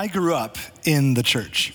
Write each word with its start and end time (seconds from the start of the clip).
I 0.00 0.06
grew 0.06 0.34
up 0.34 0.56
in 0.86 1.12
the 1.12 1.22
church. 1.22 1.74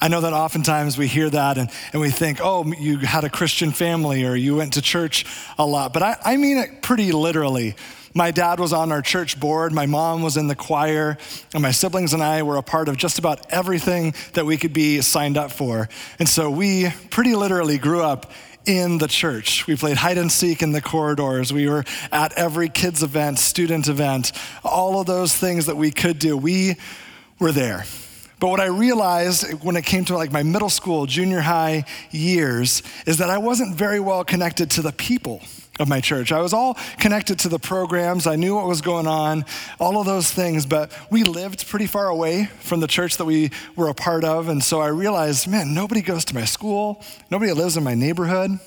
I 0.00 0.08
know 0.08 0.22
that 0.22 0.32
oftentimes 0.32 0.96
we 0.96 1.06
hear 1.06 1.28
that 1.28 1.58
and, 1.58 1.68
and 1.92 2.00
we 2.00 2.08
think, 2.08 2.38
oh, 2.42 2.64
you 2.64 2.96
had 2.96 3.24
a 3.24 3.28
Christian 3.28 3.72
family 3.72 4.24
or 4.24 4.34
you 4.34 4.56
went 4.56 4.72
to 4.72 4.80
church 4.80 5.26
a 5.58 5.66
lot. 5.66 5.92
But 5.92 6.02
I, 6.02 6.16
I 6.24 6.36
mean 6.38 6.56
it 6.56 6.80
pretty 6.80 7.12
literally. 7.12 7.76
My 8.14 8.30
dad 8.30 8.58
was 8.58 8.72
on 8.72 8.90
our 8.90 9.02
church 9.02 9.38
board, 9.38 9.70
my 9.74 9.84
mom 9.84 10.22
was 10.22 10.38
in 10.38 10.46
the 10.46 10.54
choir, 10.54 11.18
and 11.52 11.62
my 11.62 11.72
siblings 11.72 12.14
and 12.14 12.22
I 12.22 12.42
were 12.42 12.56
a 12.56 12.62
part 12.62 12.88
of 12.88 12.96
just 12.96 13.18
about 13.18 13.44
everything 13.52 14.14
that 14.32 14.46
we 14.46 14.56
could 14.56 14.72
be 14.72 15.02
signed 15.02 15.36
up 15.36 15.52
for. 15.52 15.90
And 16.18 16.26
so 16.26 16.50
we 16.50 16.88
pretty 17.10 17.34
literally 17.34 17.76
grew 17.76 18.02
up 18.02 18.32
in 18.64 18.96
the 18.96 19.08
church. 19.08 19.66
We 19.66 19.76
played 19.76 19.98
hide 19.98 20.16
and 20.16 20.32
seek 20.32 20.62
in 20.62 20.72
the 20.72 20.80
corridors. 20.80 21.52
We 21.52 21.68
were 21.68 21.84
at 22.10 22.32
every 22.32 22.70
kids' 22.70 23.02
event, 23.02 23.38
student 23.38 23.88
event, 23.88 24.32
all 24.64 25.00
of 25.00 25.06
those 25.06 25.36
things 25.36 25.66
that 25.66 25.76
we 25.76 25.90
could 25.90 26.18
do. 26.18 26.34
We 26.34 26.76
were 27.42 27.52
there. 27.52 27.84
But 28.38 28.48
what 28.48 28.60
I 28.60 28.66
realized 28.66 29.62
when 29.64 29.76
it 29.76 29.84
came 29.84 30.04
to 30.06 30.16
like 30.16 30.32
my 30.32 30.42
middle 30.44 30.70
school, 30.70 31.06
junior 31.06 31.40
high 31.40 31.84
years 32.10 32.82
is 33.04 33.18
that 33.18 33.30
I 33.30 33.38
wasn't 33.38 33.76
very 33.76 34.00
well 34.00 34.24
connected 34.24 34.70
to 34.72 34.82
the 34.82 34.92
people 34.92 35.42
of 35.80 35.88
my 35.88 36.00
church. 36.00 36.30
I 36.30 36.40
was 36.40 36.52
all 36.52 36.76
connected 36.98 37.40
to 37.40 37.48
the 37.48 37.58
programs. 37.58 38.26
I 38.26 38.36
knew 38.36 38.54
what 38.54 38.66
was 38.66 38.80
going 38.80 39.06
on, 39.06 39.44
all 39.80 39.98
of 39.98 40.06
those 40.06 40.30
things, 40.30 40.66
but 40.66 40.92
we 41.10 41.24
lived 41.24 41.66
pretty 41.66 41.86
far 41.86 42.08
away 42.08 42.46
from 42.60 42.80
the 42.80 42.86
church 42.86 43.16
that 43.16 43.24
we 43.24 43.50
were 43.74 43.88
a 43.88 43.94
part 43.94 44.22
of. 44.22 44.48
And 44.48 44.62
so 44.62 44.80
I 44.80 44.88
realized, 44.88 45.48
man, 45.48 45.74
nobody 45.74 46.02
goes 46.02 46.24
to 46.26 46.34
my 46.34 46.44
school, 46.44 47.02
nobody 47.30 47.52
lives 47.52 47.76
in 47.76 47.82
my 47.82 47.94
neighborhood. 47.94 48.58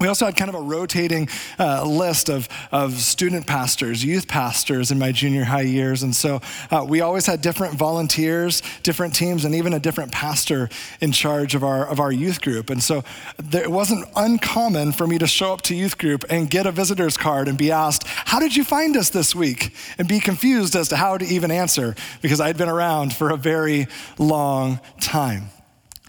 We 0.00 0.06
also 0.06 0.26
had 0.26 0.36
kind 0.36 0.48
of 0.48 0.54
a 0.54 0.60
rotating 0.60 1.28
uh, 1.58 1.84
list 1.84 2.28
of, 2.28 2.48
of 2.70 2.94
student 2.94 3.48
pastors, 3.48 4.04
youth 4.04 4.28
pastors 4.28 4.92
in 4.92 4.98
my 4.98 5.10
junior 5.10 5.42
high 5.44 5.62
years. 5.62 6.04
And 6.04 6.14
so 6.14 6.40
uh, 6.70 6.84
we 6.88 7.00
always 7.00 7.26
had 7.26 7.40
different 7.40 7.74
volunteers, 7.74 8.62
different 8.84 9.14
teams, 9.14 9.44
and 9.44 9.56
even 9.56 9.74
a 9.74 9.80
different 9.80 10.12
pastor 10.12 10.68
in 11.00 11.10
charge 11.10 11.56
of 11.56 11.64
our, 11.64 11.84
of 11.84 11.98
our 11.98 12.12
youth 12.12 12.40
group. 12.40 12.70
And 12.70 12.80
so 12.80 13.02
there, 13.38 13.64
it 13.64 13.72
wasn't 13.72 14.06
uncommon 14.14 14.92
for 14.92 15.06
me 15.06 15.18
to 15.18 15.26
show 15.26 15.52
up 15.52 15.62
to 15.62 15.74
youth 15.74 15.98
group 15.98 16.24
and 16.30 16.48
get 16.48 16.64
a 16.64 16.70
visitor's 16.70 17.16
card 17.16 17.48
and 17.48 17.58
be 17.58 17.72
asked, 17.72 18.06
How 18.06 18.38
did 18.38 18.54
you 18.54 18.62
find 18.62 18.96
us 18.96 19.10
this 19.10 19.34
week? 19.34 19.74
And 19.98 20.06
be 20.06 20.20
confused 20.20 20.76
as 20.76 20.88
to 20.90 20.96
how 20.96 21.18
to 21.18 21.24
even 21.24 21.50
answer 21.50 21.96
because 22.22 22.40
I'd 22.40 22.56
been 22.56 22.68
around 22.68 23.14
for 23.14 23.30
a 23.30 23.36
very 23.36 23.88
long 24.16 24.78
time. 25.00 25.50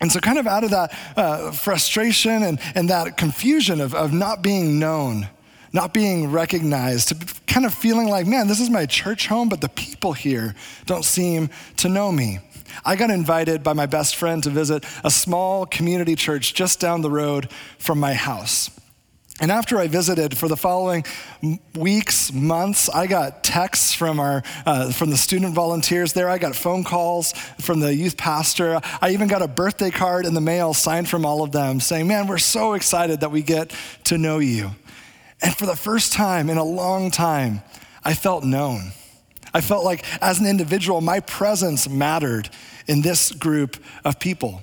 And 0.01 0.11
so, 0.11 0.19
kind 0.19 0.37
of 0.37 0.47
out 0.47 0.63
of 0.63 0.71
that 0.71 0.97
uh, 1.15 1.51
frustration 1.51 2.43
and, 2.43 2.59
and 2.75 2.89
that 2.89 3.17
confusion 3.17 3.81
of, 3.81 3.93
of 3.93 4.13
not 4.13 4.41
being 4.41 4.79
known, 4.79 5.27
not 5.73 5.93
being 5.93 6.31
recognized, 6.31 7.09
to 7.09 7.35
kind 7.47 7.65
of 7.65 7.73
feeling 7.73 8.07
like, 8.07 8.25
man, 8.25 8.47
this 8.47 8.59
is 8.59 8.69
my 8.69 8.85
church 8.85 9.27
home, 9.27 9.49
but 9.49 9.61
the 9.61 9.69
people 9.69 10.13
here 10.13 10.55
don't 10.85 11.03
seem 11.03 11.49
to 11.77 11.89
know 11.89 12.11
me. 12.11 12.39
I 12.85 12.95
got 12.95 13.09
invited 13.09 13.63
by 13.63 13.73
my 13.73 13.87
best 13.87 14.15
friend 14.15 14.43
to 14.43 14.49
visit 14.49 14.85
a 15.03 15.11
small 15.11 15.65
community 15.65 16.15
church 16.15 16.53
just 16.53 16.79
down 16.79 17.01
the 17.01 17.09
road 17.09 17.51
from 17.77 17.99
my 17.99 18.13
house. 18.13 18.69
And 19.41 19.51
after 19.51 19.77
I 19.77 19.87
visited 19.87 20.37
for 20.37 20.49
the 20.49 20.57
following 20.57 21.05
weeks, 21.73 22.33
months, 22.33 22.89
I 22.89 23.07
got 23.07 23.41
texts 23.43 23.93
from 23.93 24.19
our 24.19 24.43
uh, 24.65 24.91
from 24.91 25.11
the 25.11 25.17
student 25.17 25.53
volunteers 25.53 26.11
there. 26.11 26.29
I 26.29 26.37
got 26.37 26.55
phone 26.55 26.83
calls 26.83 27.31
from 27.61 27.79
the 27.79 27.95
youth 27.95 28.17
pastor. 28.17 28.81
I 29.01 29.11
even 29.11 29.29
got 29.29 29.41
a 29.41 29.47
birthday 29.47 29.91
card 29.91 30.25
in 30.25 30.33
the 30.33 30.41
mail 30.41 30.73
signed 30.73 31.07
from 31.07 31.25
all 31.25 31.41
of 31.41 31.53
them 31.53 31.79
saying, 31.79 32.07
"Man, 32.07 32.27
we're 32.27 32.37
so 32.37 32.73
excited 32.73 33.21
that 33.21 33.31
we 33.31 33.41
get 33.41 33.73
to 34.05 34.17
know 34.17 34.39
you." 34.39 34.71
And 35.41 35.55
for 35.55 35.65
the 35.65 35.75
first 35.75 36.11
time 36.11 36.49
in 36.49 36.57
a 36.57 36.63
long 36.63 37.09
time, 37.09 37.61
I 38.03 38.15
felt 38.15 38.43
known. 38.43 38.91
I 39.53 39.61
felt 39.61 39.85
like 39.85 40.03
as 40.21 40.39
an 40.39 40.47
individual, 40.47 40.99
my 40.99 41.21
presence 41.21 41.87
mattered 41.87 42.49
in 42.87 43.01
this 43.01 43.31
group 43.31 43.77
of 44.03 44.19
people. 44.19 44.61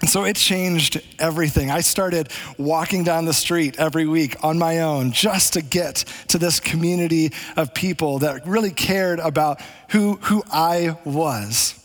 And 0.00 0.08
so 0.08 0.24
it 0.24 0.36
changed 0.36 1.00
everything. 1.18 1.70
I 1.70 1.80
started 1.80 2.30
walking 2.56 3.04
down 3.04 3.26
the 3.26 3.34
street 3.34 3.78
every 3.78 4.06
week 4.06 4.42
on 4.42 4.58
my 4.58 4.80
own 4.80 5.12
just 5.12 5.52
to 5.54 5.62
get 5.62 6.04
to 6.28 6.38
this 6.38 6.58
community 6.58 7.32
of 7.56 7.74
people 7.74 8.20
that 8.20 8.46
really 8.46 8.70
cared 8.70 9.18
about 9.18 9.60
who, 9.90 10.16
who 10.22 10.42
I 10.50 10.96
was. 11.04 11.76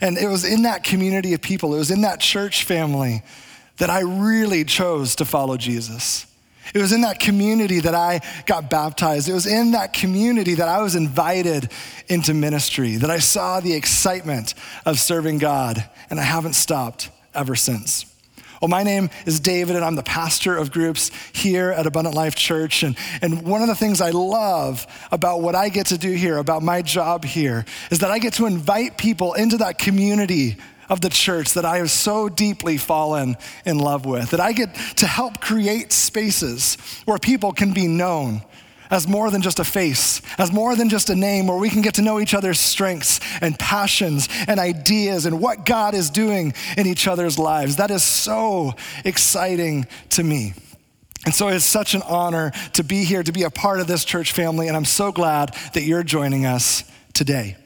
And 0.00 0.16
it 0.16 0.28
was 0.28 0.44
in 0.44 0.62
that 0.62 0.82
community 0.82 1.34
of 1.34 1.42
people, 1.42 1.74
it 1.74 1.78
was 1.78 1.90
in 1.90 2.00
that 2.02 2.20
church 2.20 2.64
family 2.64 3.22
that 3.76 3.90
I 3.90 4.00
really 4.00 4.64
chose 4.64 5.16
to 5.16 5.24
follow 5.24 5.56
Jesus. 5.56 6.26
It 6.74 6.80
was 6.80 6.92
in 6.92 7.02
that 7.02 7.20
community 7.20 7.80
that 7.80 7.94
I 7.94 8.20
got 8.46 8.68
baptized. 8.68 9.28
It 9.28 9.32
was 9.32 9.46
in 9.46 9.72
that 9.72 9.92
community 9.92 10.54
that 10.54 10.68
I 10.68 10.82
was 10.82 10.96
invited 10.96 11.70
into 12.08 12.34
ministry, 12.34 12.96
that 12.96 13.10
I 13.10 13.18
saw 13.18 13.60
the 13.60 13.74
excitement 13.74 14.54
of 14.84 14.98
serving 14.98 15.38
God, 15.38 15.88
and 16.10 16.18
I 16.18 16.24
haven't 16.24 16.54
stopped 16.54 17.10
ever 17.34 17.54
since. 17.56 18.04
Well, 18.60 18.68
my 18.68 18.82
name 18.82 19.08
is 19.24 19.38
David, 19.38 19.76
and 19.76 19.84
I'm 19.84 19.94
the 19.94 20.02
pastor 20.02 20.56
of 20.56 20.72
groups 20.72 21.12
here 21.32 21.70
at 21.70 21.86
Abundant 21.86 22.16
Life 22.16 22.34
Church. 22.34 22.82
And, 22.82 22.96
and 23.22 23.42
one 23.42 23.62
of 23.62 23.68
the 23.68 23.76
things 23.76 24.00
I 24.00 24.10
love 24.10 24.84
about 25.12 25.42
what 25.42 25.54
I 25.54 25.68
get 25.68 25.86
to 25.86 25.98
do 25.98 26.10
here, 26.10 26.38
about 26.38 26.62
my 26.62 26.82
job 26.82 27.24
here, 27.24 27.64
is 27.92 28.00
that 28.00 28.10
I 28.10 28.18
get 28.18 28.32
to 28.34 28.46
invite 28.46 28.98
people 28.98 29.34
into 29.34 29.58
that 29.58 29.78
community 29.78 30.56
of 30.88 31.00
the 31.00 31.08
church 31.08 31.54
that 31.54 31.64
I 31.64 31.78
have 31.78 31.90
so 31.90 32.28
deeply 32.28 32.78
fallen 32.78 33.36
in 33.64 33.78
love 33.78 34.06
with. 34.06 34.30
That 34.30 34.40
I 34.40 34.52
get 34.52 34.74
to 34.96 35.06
help 35.06 35.40
create 35.40 35.92
spaces 35.92 36.76
where 37.04 37.18
people 37.18 37.52
can 37.52 37.72
be 37.72 37.86
known, 37.86 38.42
as 38.90 39.06
more 39.06 39.30
than 39.30 39.42
just 39.42 39.58
a 39.58 39.64
face, 39.64 40.22
as 40.38 40.52
more 40.52 40.76
than 40.76 40.88
just 40.88 41.10
a 41.10 41.14
name, 41.14 41.46
where 41.46 41.58
we 41.58 41.70
can 41.70 41.82
get 41.82 41.94
to 41.94 42.02
know 42.02 42.20
each 42.20 42.34
other's 42.34 42.58
strengths 42.58 43.20
and 43.40 43.58
passions 43.58 44.28
and 44.46 44.58
ideas 44.58 45.26
and 45.26 45.40
what 45.40 45.66
God 45.66 45.94
is 45.94 46.10
doing 46.10 46.54
in 46.76 46.86
each 46.86 47.06
other's 47.06 47.38
lives. 47.38 47.76
That 47.76 47.90
is 47.90 48.02
so 48.02 48.74
exciting 49.04 49.86
to 50.10 50.22
me. 50.22 50.54
And 51.24 51.34
so 51.34 51.48
it's 51.48 51.64
such 51.64 51.94
an 51.94 52.02
honor 52.02 52.52
to 52.74 52.84
be 52.84 53.04
here, 53.04 53.22
to 53.22 53.32
be 53.32 53.42
a 53.42 53.50
part 53.50 53.80
of 53.80 53.86
this 53.86 54.04
church 54.04 54.32
family, 54.32 54.68
and 54.68 54.76
I'm 54.76 54.84
so 54.84 55.12
glad 55.12 55.54
that 55.74 55.82
you're 55.82 56.04
joining 56.04 56.46
us 56.46 56.84
today. 57.12 57.56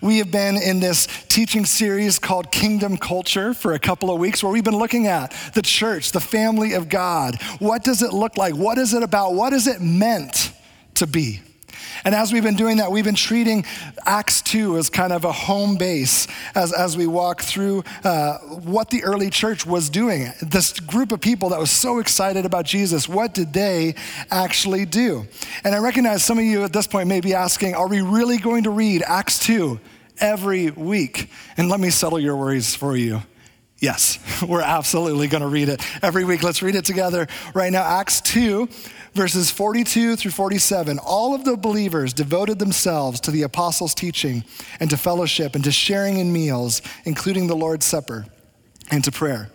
We 0.00 0.18
have 0.18 0.30
been 0.30 0.56
in 0.56 0.80
this 0.80 1.06
teaching 1.28 1.66
series 1.66 2.18
called 2.18 2.50
Kingdom 2.50 2.96
Culture 2.96 3.52
for 3.52 3.74
a 3.74 3.78
couple 3.78 4.10
of 4.10 4.18
weeks 4.18 4.42
where 4.42 4.50
we've 4.50 4.64
been 4.64 4.78
looking 4.78 5.06
at 5.06 5.36
the 5.54 5.60
church, 5.60 6.12
the 6.12 6.20
family 6.20 6.72
of 6.72 6.88
God. 6.88 7.40
What 7.58 7.84
does 7.84 8.02
it 8.02 8.14
look 8.14 8.38
like? 8.38 8.54
What 8.54 8.78
is 8.78 8.94
it 8.94 9.02
about? 9.02 9.34
What 9.34 9.52
is 9.52 9.66
it 9.66 9.82
meant? 9.82 10.52
To 10.96 11.06
be. 11.06 11.40
And 12.04 12.14
as 12.14 12.32
we've 12.32 12.42
been 12.42 12.56
doing 12.56 12.78
that, 12.78 12.90
we've 12.90 13.04
been 13.04 13.14
treating 13.14 13.64
Acts 14.04 14.42
2 14.42 14.76
as 14.78 14.90
kind 14.90 15.12
of 15.12 15.24
a 15.24 15.32
home 15.32 15.76
base 15.76 16.26
as, 16.54 16.72
as 16.72 16.96
we 16.96 17.06
walk 17.06 17.42
through 17.42 17.84
uh, 18.02 18.38
what 18.38 18.90
the 18.90 19.04
early 19.04 19.30
church 19.30 19.64
was 19.66 19.90
doing. 19.90 20.32
This 20.42 20.78
group 20.80 21.12
of 21.12 21.20
people 21.20 21.50
that 21.50 21.58
was 21.58 21.70
so 21.70 21.98
excited 21.98 22.44
about 22.44 22.66
Jesus, 22.66 23.08
what 23.08 23.34
did 23.34 23.52
they 23.52 23.94
actually 24.30 24.84
do? 24.84 25.26
And 25.62 25.74
I 25.74 25.78
recognize 25.78 26.24
some 26.24 26.38
of 26.38 26.44
you 26.44 26.64
at 26.64 26.72
this 26.72 26.86
point 26.86 27.08
may 27.08 27.20
be 27.20 27.34
asking, 27.34 27.74
are 27.74 27.88
we 27.88 28.00
really 28.00 28.38
going 28.38 28.64
to 28.64 28.70
read 28.70 29.02
Acts 29.06 29.38
2 29.40 29.78
every 30.18 30.70
week? 30.70 31.30
And 31.56 31.68
let 31.68 31.80
me 31.80 31.90
settle 31.90 32.20
your 32.20 32.36
worries 32.36 32.74
for 32.74 32.96
you. 32.96 33.22
Yes, 33.78 34.18
we're 34.48 34.62
absolutely 34.62 35.28
going 35.28 35.42
to 35.42 35.48
read 35.48 35.68
it 35.68 35.82
every 36.02 36.24
week. 36.24 36.42
Let's 36.42 36.62
read 36.62 36.74
it 36.74 36.84
together 36.84 37.26
right 37.54 37.72
now. 37.72 37.82
Acts 37.82 38.20
2, 38.22 38.68
verses 39.14 39.50
42 39.50 40.16
through 40.16 40.32
47, 40.32 40.98
all 40.98 41.34
of 41.34 41.44
the 41.44 41.56
believers 41.56 42.12
devoted 42.12 42.58
themselves 42.58 43.20
to 43.20 43.30
the 43.30 43.42
apostles' 43.42 43.94
teaching 43.94 44.44
and 44.80 44.90
to 44.90 44.96
fellowship 44.96 45.54
and 45.54 45.64
to 45.64 45.72
sharing 45.72 46.18
in 46.18 46.32
meals, 46.32 46.82
including 47.04 47.46
the 47.46 47.56
Lord's 47.56 47.86
Supper, 47.86 48.26
and 48.90 49.02
to 49.04 49.12
prayer. 49.12 49.50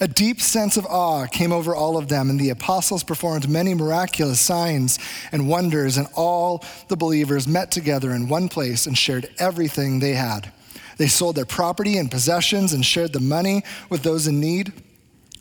A 0.00 0.08
deep 0.08 0.40
sense 0.40 0.76
of 0.76 0.84
awe 0.86 1.26
came 1.26 1.52
over 1.52 1.74
all 1.74 1.96
of 1.96 2.08
them, 2.08 2.28
and 2.28 2.38
the 2.38 2.50
apostles 2.50 3.02
performed 3.02 3.48
many 3.48 3.74
miraculous 3.74 4.40
signs 4.40 4.98
and 5.32 5.48
wonders, 5.48 5.96
and 5.96 6.06
all 6.14 6.62
the 6.88 6.96
believers 6.96 7.48
met 7.48 7.70
together 7.70 8.12
in 8.12 8.28
one 8.28 8.48
place 8.48 8.86
and 8.86 8.96
shared 8.96 9.30
everything 9.38 9.98
they 9.98 10.12
had. 10.12 10.52
They 10.98 11.08
sold 11.08 11.36
their 11.36 11.46
property 11.46 11.96
and 11.96 12.10
possessions 12.10 12.72
and 12.72 12.84
shared 12.84 13.12
the 13.12 13.20
money 13.20 13.62
with 13.88 14.02
those 14.02 14.26
in 14.26 14.40
need. 14.40 14.72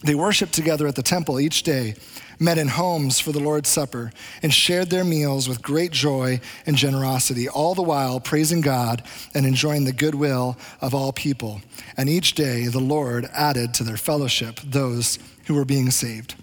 They 0.08 0.16
worshiped 0.16 0.54
together 0.54 0.88
at 0.88 0.96
the 0.96 1.04
temple 1.04 1.38
each 1.38 1.64
day 1.64 1.96
met 2.40 2.58
in 2.58 2.70
homes 2.70 3.20
for 3.20 3.32
the 3.32 3.40
Lord's 3.40 3.68
Supper, 3.68 4.12
and 4.42 4.54
shared 4.54 4.90
their 4.90 5.04
meals 5.04 5.50
with 5.50 5.62
great 5.62 5.92
joy 5.92 6.40
and 6.66 6.78
generosity, 6.78 7.50
all 7.50 7.76
the 7.76 7.82
while 7.82 8.20
praising 8.20 8.62
God 8.62 9.04
and 9.34 9.46
enjoying 9.46 9.86
the 9.86 9.92
goodwill 9.92 10.58
of 10.80 10.94
all 10.94 11.12
people. 11.12 11.62
And 11.98 12.08
each 12.08 12.36
day 12.36 12.68
the 12.68 12.80
Lord 12.80 13.28
added 13.34 13.74
to 13.74 13.84
their 13.84 13.98
fellowship 13.98 14.60
those 14.64 15.20
who 15.48 15.56
were 15.56 15.66
being 15.66 15.92
saved. 15.92 16.36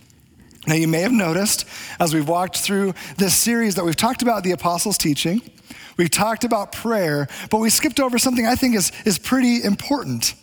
Now, 0.67 0.75
you 0.75 0.89
may 0.89 1.01
have 1.01 1.13
noticed 1.13 1.65
as 2.01 2.13
we've 2.13 2.29
walked 2.29 2.59
through 2.59 2.93
this 3.17 3.37
series 3.37 3.77
that 3.77 3.85
we've 3.85 3.97
talked 3.97 4.21
about 4.21 4.43
the 4.43 4.53
apostles' 4.53 4.99
teaching, 4.99 5.43
we've 5.97 6.11
talked 6.11 6.45
about 6.45 6.73
prayer, 6.73 7.29
but 7.51 7.59
we 7.59 7.71
skipped 7.71 8.01
over 8.01 8.19
something 8.19 8.47
I 8.47 8.57
think 8.57 8.75
is, 8.75 8.91
is 9.05 9.19
pretty 9.19 9.63
important 9.63 10.35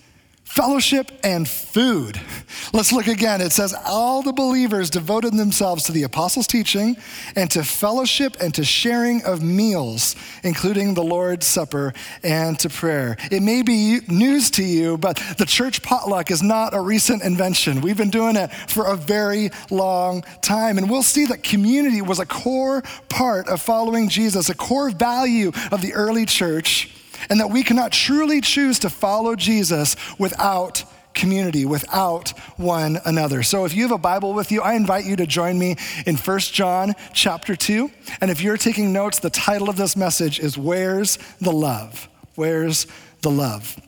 fellowship 0.51 1.09
and 1.23 1.47
food. 1.47 2.19
Let's 2.73 2.91
look 2.91 3.07
again. 3.07 3.39
It 3.39 3.53
says, 3.53 3.73
All 3.85 4.21
the 4.21 4.33
believers 4.33 4.89
devoted 4.89 5.33
themselves 5.33 5.85
to 5.85 5.93
the 5.93 6.03
apostles' 6.03 6.45
teaching 6.45 6.97
and 7.37 7.49
to 7.51 7.63
fellowship 7.63 8.35
and 8.41 8.53
to 8.55 8.65
sharing 8.65 9.23
of 9.23 9.41
meals, 9.41 10.13
including 10.43 10.93
the 10.93 11.03
Lord's 11.03 11.47
Supper 11.47 11.93
and 12.21 12.59
to 12.59 12.69
prayer. 12.69 13.15
It 13.31 13.41
may 13.41 13.61
be 13.61 14.01
news 14.09 14.51
to 14.51 14.63
you, 14.63 14.97
but 14.97 15.21
the 15.37 15.45
church 15.45 15.81
potluck 15.83 16.29
is 16.29 16.43
not 16.43 16.73
a 16.73 16.81
recent 16.81 17.23
invention. 17.23 17.79
We've 17.79 17.97
been 17.97 18.09
doing 18.09 18.35
it 18.35 18.51
for 18.67 18.87
a 18.87 18.97
very 18.97 19.51
long 19.69 20.23
time. 20.41 20.77
And 20.77 20.89
we'll 20.89 21.01
see 21.01 21.27
that 21.27 21.43
community 21.43 22.01
was 22.01 22.19
a 22.19 22.25
core 22.25 22.81
part 23.07 23.47
of 23.47 23.61
following 23.61 24.09
Jesus, 24.09 24.49
a 24.49 24.55
core 24.55 24.89
value 24.89 25.53
of 25.71 25.81
the 25.81 25.93
early 25.93 26.25
church 26.25 26.89
and 27.29 27.39
that 27.39 27.49
we 27.49 27.63
cannot 27.63 27.91
truly 27.91 28.41
choose 28.41 28.79
to 28.79 28.89
follow 28.89 29.35
Jesus 29.35 29.95
without 30.17 30.83
community 31.13 31.65
without 31.65 32.29
one 32.57 32.99
another. 33.05 33.43
So 33.43 33.65
if 33.65 33.75
you 33.75 33.83
have 33.83 33.91
a 33.91 33.97
Bible 33.97 34.33
with 34.33 34.51
you, 34.51 34.61
I 34.61 34.73
invite 34.73 35.05
you 35.05 35.15
to 35.17 35.27
join 35.27 35.57
me 35.57 35.75
in 36.05 36.15
1 36.15 36.39
John 36.39 36.93
chapter 37.13 37.55
2. 37.55 37.91
And 38.21 38.31
if 38.31 38.41
you're 38.41 38.57
taking 38.57 38.93
notes, 38.93 39.19
the 39.19 39.29
title 39.29 39.69
of 39.69 39.77
this 39.77 39.95
message 39.95 40.39
is 40.39 40.57
Where's 40.57 41.17
the 41.39 41.51
Love? 41.51 42.09
Where's 42.35 42.87
the 43.21 43.31
Love? 43.31 43.79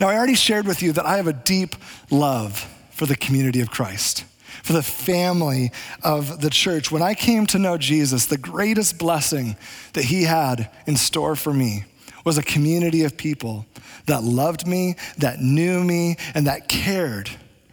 Now, 0.00 0.08
I 0.08 0.16
already 0.16 0.34
shared 0.34 0.66
with 0.66 0.82
you 0.82 0.92
that 0.92 1.06
I 1.06 1.16
have 1.16 1.28
a 1.28 1.32
deep 1.32 1.76
love 2.10 2.66
for 2.90 3.06
the 3.06 3.16
community 3.16 3.60
of 3.60 3.70
Christ. 3.70 4.24
For 4.62 4.72
the 4.72 4.82
family 4.82 5.70
of 6.02 6.40
the 6.40 6.50
church. 6.50 6.90
When 6.90 7.00
I 7.00 7.14
came 7.14 7.46
to 7.46 7.58
know 7.58 7.78
Jesus, 7.78 8.26
the 8.26 8.36
greatest 8.36 8.98
blessing 8.98 9.56
that 9.92 10.04
he 10.06 10.24
had 10.24 10.70
in 10.86 10.96
store 10.96 11.36
for 11.36 11.54
me 11.54 11.84
was 12.28 12.36
a 12.36 12.42
community 12.42 13.04
of 13.04 13.16
people 13.16 13.64
that 14.04 14.22
loved 14.22 14.66
me, 14.66 14.96
that 15.16 15.40
knew 15.40 15.82
me, 15.82 16.14
and 16.34 16.46
that 16.46 16.68
cared 16.68 17.30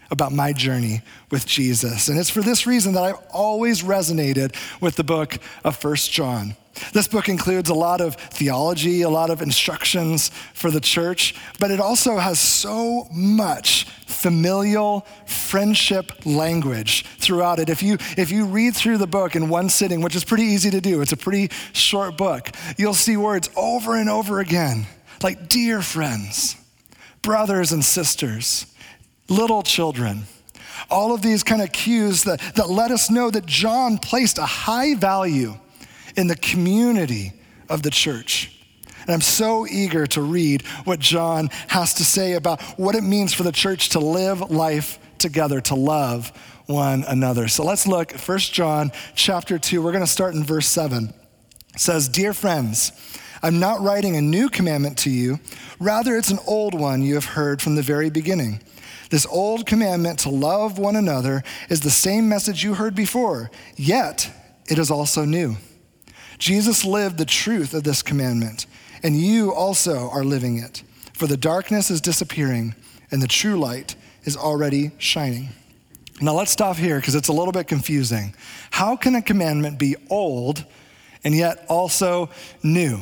about 0.10 0.31
my 0.31 0.54
journey 0.54 1.02
with 1.30 1.46
Jesus. 1.46 2.07
And 2.07 2.18
it's 2.18 2.30
for 2.30 2.40
this 2.40 2.66
reason 2.66 2.94
that 2.94 3.04
I've 3.04 3.19
always 3.34 3.84
resonated 3.84 4.56
with 4.80 4.96
the 4.96 5.04
book 5.04 5.40
of 5.66 5.75
First 5.75 6.10
John. 6.10 6.56
This 6.94 7.07
book 7.07 7.30
includes 7.30 7.69
a 7.69 7.74
lot 7.74 8.01
of 8.01 8.16
theology, 8.16 9.01
a 9.01 9.10
lot 9.10 9.30
of 9.30 9.42
instructions 9.42 10.30
for 10.54 10.69
the 10.69 10.81
church, 10.81 11.36
but 11.60 11.72
it 11.72 11.80
also 11.80 12.18
has 12.18 12.39
so 12.39 13.07
much 13.12 13.86
familial 14.06 15.06
friendship 15.25 16.25
language 16.25 17.06
throughout 17.19 17.60
it. 17.60 17.69
If 17.69 17.81
you, 17.81 17.98
if 18.18 18.31
you 18.31 18.45
read 18.45 18.75
through 18.75 18.98
the 18.98 19.07
book 19.07 19.36
in 19.36 19.50
one 19.50 19.69
sitting, 19.69 20.01
which 20.01 20.16
is 20.16 20.24
pretty 20.24 20.44
easy 20.44 20.69
to 20.72 20.81
do, 20.81 21.01
it's 21.01 21.12
a 21.12 21.18
pretty 21.18 21.50
short 21.74 22.18
book, 22.18 22.50
you'll 22.78 22.94
see 22.94 23.18
words 23.18 23.50
over 23.56 23.95
and 23.95 24.10
over 24.10 24.39
again, 24.39 24.86
like 25.24 25.48
dear 25.48 25.81
friends, 25.81 26.56
brothers 27.21 27.71
and 27.71 27.83
sisters, 27.83 28.66
little 29.30 29.63
children. 29.63 30.24
All 30.89 31.13
of 31.13 31.21
these 31.21 31.42
kind 31.42 31.62
of 31.62 31.71
cues 31.71 32.24
that, 32.24 32.39
that 32.56 32.69
let 32.69 32.92
us 32.92 33.10
know 33.10 33.31
that 33.31 33.45
John 33.45 33.98
placed 33.98 34.38
a 34.38 34.45
high 34.45 34.95
value 34.95 35.56
in 36.16 36.28
the 36.28 36.36
community 36.36 37.34
of 37.70 37.84
the 37.84 37.90
church. 37.92 38.52
And 39.02 39.14
I'm 39.14 39.22
so 39.22 39.68
eager 39.68 40.08
to 40.08 40.22
read 40.22 40.64
what 40.84 41.00
John 41.00 41.50
has 41.68 41.94
to 41.96 42.06
say 42.06 42.34
about 42.34 42.62
what 42.80 42.96
it 42.96 43.04
means 43.04 43.34
for 43.34 43.44
the 43.44 43.52
church 43.52 43.90
to 43.90 44.00
live 44.00 44.50
life 44.50 44.98
together, 45.20 45.62
to 45.62 45.76
love 45.76 46.32
one 46.66 47.04
another. 47.08 47.48
So 47.48 47.64
let's 47.64 47.86
look 47.86 48.12
1 48.14 48.40
John 48.40 48.92
chapter 49.14 49.60
2. 49.60 49.82
We're 49.82 49.92
going 49.92 50.04
to 50.04 50.10
start 50.10 50.34
in 50.34 50.44
verse 50.44 50.68
7. 50.68 51.14
It 51.74 51.80
says, 51.80 52.08
"Dear 52.08 52.34
friends, 52.34 52.92
I'm 53.44 53.60
not 53.60 53.82
writing 53.82 54.16
a 54.16 54.22
new 54.22 54.50
commandment 54.50 54.98
to 55.00 55.12
you, 55.12 55.40
rather 55.80 56.18
it's 56.18 56.32
an 56.32 56.40
old 56.48 56.74
one 56.74 57.04
you 57.04 57.14
have 57.14 57.26
heard 57.26 57.62
from 57.62 57.76
the 57.76 57.84
very 57.84 58.10
beginning." 58.10 58.62
This 59.12 59.28
old 59.30 59.68
commandment 59.68 60.18
to 60.20 60.30
love 60.30 60.80
one 60.80 60.96
another 60.96 61.44
is 61.70 61.82
the 61.82 61.92
same 61.92 62.28
message 62.28 62.64
you 62.64 62.74
heard 62.74 62.96
before, 62.96 63.52
yet 63.76 64.32
it 64.68 64.80
is 64.80 64.90
also 64.90 65.26
new. 65.26 65.58
Jesus 66.38 66.86
lived 66.86 67.18
the 67.18 67.26
truth 67.26 67.74
of 67.74 67.84
this 67.84 68.02
commandment, 68.02 68.66
and 69.04 69.18
you 69.18 69.54
also 69.54 70.10
are 70.10 70.24
living 70.24 70.58
it. 70.58 70.84
For 71.14 71.28
the 71.28 71.38
darkness 71.38 71.90
is 71.90 72.02
disappearing, 72.02 72.76
and 73.12 73.22
the 73.22 73.28
true 73.28 73.58
light 73.58 73.96
is 74.24 74.36
already 74.36 74.92
shining. 74.98 75.50
Now 76.22 76.34
let's 76.34 76.52
stop 76.52 76.78
here 76.78 77.00
because 77.00 77.16
it's 77.16 77.28
a 77.28 77.34
little 77.34 77.52
bit 77.52 77.68
confusing. 77.68 78.34
How 78.72 78.96
can 78.96 79.16
a 79.16 79.22
commandment 79.22 79.78
be 79.78 79.96
old 80.10 80.64
and 81.24 81.36
yet 81.36 81.66
also 81.68 82.30
new? 82.64 83.02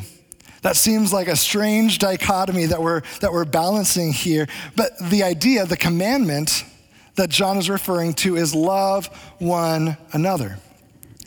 That 0.64 0.78
seems 0.78 1.12
like 1.12 1.28
a 1.28 1.36
strange 1.36 2.00
dichotomy 2.00 2.68
that 2.68 2.82
we're, 2.82 3.02
that 3.20 3.32
we're 3.32 3.46
balancing 3.46 4.14
here. 4.14 4.48
But 4.76 4.98
the 4.98 5.24
idea, 5.24 5.66
the 5.66 5.78
commandment 5.78 6.64
that 7.16 7.30
John 7.30 7.58
is 7.58 7.70
referring 7.70 8.14
to 8.16 8.38
is 8.38 8.56
love 8.56 9.08
one 9.40 9.98
another. 10.14 10.58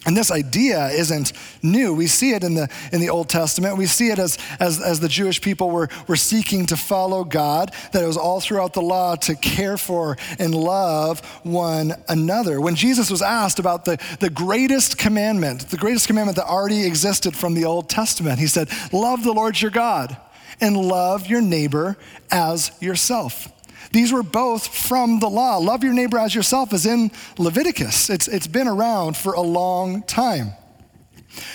And 0.07 0.17
this 0.17 0.31
idea 0.31 0.87
isn't 0.87 1.33
new. 1.63 1.93
We 1.93 2.07
see 2.07 2.31
it 2.31 2.45
in 2.45 2.55
the, 2.55 2.69
in 2.93 3.01
the 3.01 3.11
Old 3.11 3.29
Testament. 3.29 3.77
We 3.77 3.87
see 3.87 4.11
it 4.11 4.21
as, 4.21 4.39
as, 4.61 4.81
as 4.81 5.01
the 5.01 5.09
Jewish 5.09 5.41
people 5.41 5.69
were, 5.71 5.89
were 6.07 6.17
seeking 6.17 6.65
to 6.67 6.77
follow 6.77 7.25
God, 7.25 7.75
that 7.93 8.05
it 8.05 8.07
was 8.07 8.17
all 8.17 8.41
throughout 8.41 8.73
the 8.73 8.83
law 8.83 9.17
to 9.17 9.35
care 9.35 9.77
for 9.77 10.17
and 10.39 10.55
love 10.55 11.21
one 11.43 11.93
another. 12.09 12.61
When 12.61 12.77
Jesus 12.77 13.11
was 13.11 13.21
asked 13.21 13.59
about 13.59 13.85
the, 13.85 13.99
the 14.21 14.31
greatest 14.31 14.97
commandment, 14.97 15.69
the 15.71 15.77
greatest 15.77 16.07
commandment 16.07 16.37
that 16.37 16.47
already 16.47 16.87
existed 16.87 17.37
from 17.37 17.55
the 17.55 17.65
Old 17.65 17.89
Testament, 17.89 18.39
he 18.39 18.47
said, 18.47 18.69
Love 18.93 19.25
the 19.25 19.33
Lord 19.33 19.61
your 19.61 19.73
God 19.73 20.17
and 20.61 20.77
love 20.77 21.27
your 21.27 21.41
neighbor 21.41 21.97
as 22.31 22.71
yourself. 22.81 23.49
These 23.93 24.13
were 24.13 24.23
both 24.23 24.67
from 24.67 25.21
the 25.21 25.29
law. 25.29 25.59
Love 25.59 25.85
your 25.85 25.93
neighbor 25.93 26.19
as 26.19 26.35
yourself 26.35 26.73
is 26.73 26.87
in 26.87 27.11
Leviticus. 27.39 28.11
It's, 28.11 28.29
it's 28.29 28.47
been 28.47 28.69
around 28.69 29.17
for 29.17 29.35
a 29.35 29.41
long 29.41 30.03
time. 30.03 30.53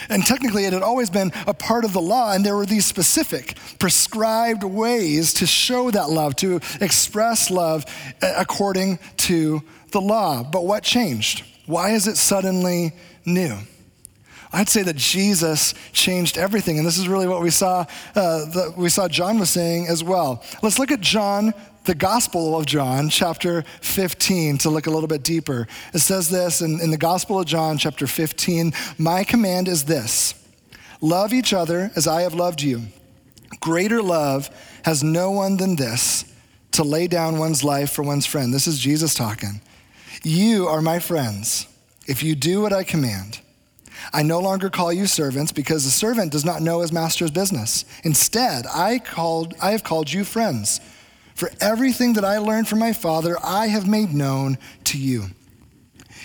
And 0.10 0.24
technically, 0.26 0.66
it 0.66 0.74
had 0.74 0.84
always 0.84 1.10
been 1.10 1.32
a 1.48 1.54
part 1.54 1.86
of 1.86 1.94
the 1.94 2.02
law, 2.02 2.34
and 2.34 2.46
there 2.46 2.56
were 2.56 2.66
these 2.66 2.86
specific, 2.86 3.58
prescribed 3.80 4.64
ways 4.64 5.34
to 5.36 5.48
show 5.48 5.92
that 5.92 6.10
love, 6.10 6.36
to 6.38 6.60
express 6.80 7.50
love 7.50 7.86
according 8.22 9.00
to 9.18 9.62
the 9.92 10.02
law. 10.02 10.44
But 10.44 10.66
what 10.66 10.84
changed? 10.84 11.44
Why 11.66 11.92
is 11.92 12.08
it 12.08 12.18
suddenly 12.18 12.94
new? 13.26 13.58
I'd 14.54 14.68
say 14.68 14.84
that 14.84 14.98
Jesus 14.98 15.74
changed 15.94 16.38
everything, 16.38 16.78
and 16.78 16.86
this 16.86 16.98
is 16.98 17.08
really 17.08 17.28
what 17.28 17.42
we 17.42 17.50
saw. 17.50 17.86
Uh, 18.14 18.46
the, 18.46 18.74
we 18.76 18.90
saw 18.90 19.08
John 19.08 19.40
was 19.40 19.50
saying 19.50 19.88
as 19.88 20.04
well. 20.04 20.44
Let's 20.62 20.78
look 20.78 20.92
at 20.92 21.00
John 21.00 21.54
the 21.84 21.96
Gospel 21.96 22.58
of 22.58 22.66
John, 22.66 23.10
chapter 23.10 23.64
15, 23.82 24.60
to 24.60 24.70
look 24.70 24.88
a 24.88 24.92
little 24.92 25.08
bit 25.08 25.24
deeper. 25.24 25.68
It 25.94 26.00
says 26.00 26.30
this 26.30 26.62
in, 26.62 26.80
in 26.80 26.92
the 26.92 26.98
Gospel 26.98 27.40
of 27.40 27.46
John, 27.46 27.78
chapter 27.78 28.06
15 28.06 28.74
My 28.98 29.24
command 29.24 29.68
is 29.68 29.86
this 29.86 30.36
love 31.02 31.34
each 31.34 31.54
other 31.54 31.92
as 31.96 32.08
I 32.08 32.22
have 32.22 32.36
loved 32.36 32.62
you. 32.62 32.84
Greater 33.60 34.02
love 34.02 34.50
has 34.86 35.04
no 35.04 35.32
one 35.32 35.58
than 35.58 35.76
this 35.76 36.26
to 36.72 36.84
lay 36.84 37.08
down 37.08 37.38
one's 37.38 37.64
life 37.64 37.92
for 37.92 38.04
one's 38.04 38.26
friend. 38.26 38.54
This 38.54 38.68
is 38.68 38.80
Jesus 38.80 39.14
talking. 39.14 39.62
You 40.24 40.68
are 40.68 40.82
my 40.82 41.00
friends 41.00 41.68
if 42.08 42.22
you 42.24 42.36
do 42.36 42.62
what 42.62 42.74
I 42.74 42.84
command. 42.84 43.42
I 44.14 44.24
no 44.24 44.40
longer 44.40 44.70
call 44.70 44.92
you 44.92 45.06
servants 45.06 45.52
because 45.52 45.84
the 45.84 45.92
servant 45.92 46.32
does 46.32 46.46
not 46.46 46.62
know 46.62 46.82
his 46.82 46.92
master's 46.92 47.32
business. 47.32 47.86
Instead, 48.04 48.66
I, 48.68 49.00
called, 49.00 49.54
I 49.62 49.72
have 49.72 49.84
called 49.84 50.12
you 50.12 50.24
friends. 50.24 50.80
For 51.42 51.50
everything 51.60 52.14
that 52.14 52.24
I 52.24 52.38
learned 52.38 52.68
from 52.68 52.78
my 52.78 52.94
Father, 52.94 53.36
I 53.44 53.66
have 53.66 53.88
made 53.88 54.14
known 54.14 54.60
to 54.84 55.00
you. 55.00 55.32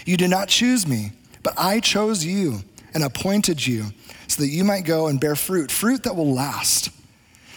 You 0.04 0.18
did 0.18 0.28
not 0.28 0.48
choose 0.48 0.86
me, 0.86 1.12
but 1.42 1.54
I 1.56 1.80
chose 1.80 2.22
you 2.22 2.60
and 2.92 3.02
appointed 3.02 3.66
you 3.66 3.86
so 4.28 4.42
that 4.42 4.50
you 4.50 4.62
might 4.62 4.84
go 4.84 5.06
and 5.06 5.18
bear 5.18 5.34
fruit, 5.34 5.70
fruit 5.70 6.02
that 6.02 6.16
will 6.16 6.34
last. 6.34 6.90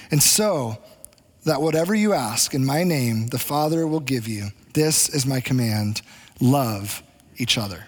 And 0.10 0.24
so 0.24 0.78
that 1.44 1.62
whatever 1.62 1.94
you 1.94 2.13
ask 2.13 2.54
in 2.54 2.63
my 2.63 2.86
name, 2.86 3.28
the 3.28 3.38
Father 3.38 3.86
will 3.86 4.00
give 4.00 4.25
you. 4.25 4.51
This 4.74 5.10
is 5.10 5.25
my 5.25 5.42
command 5.42 6.01
love 6.39 7.04
each 7.36 7.58
other. 7.58 7.88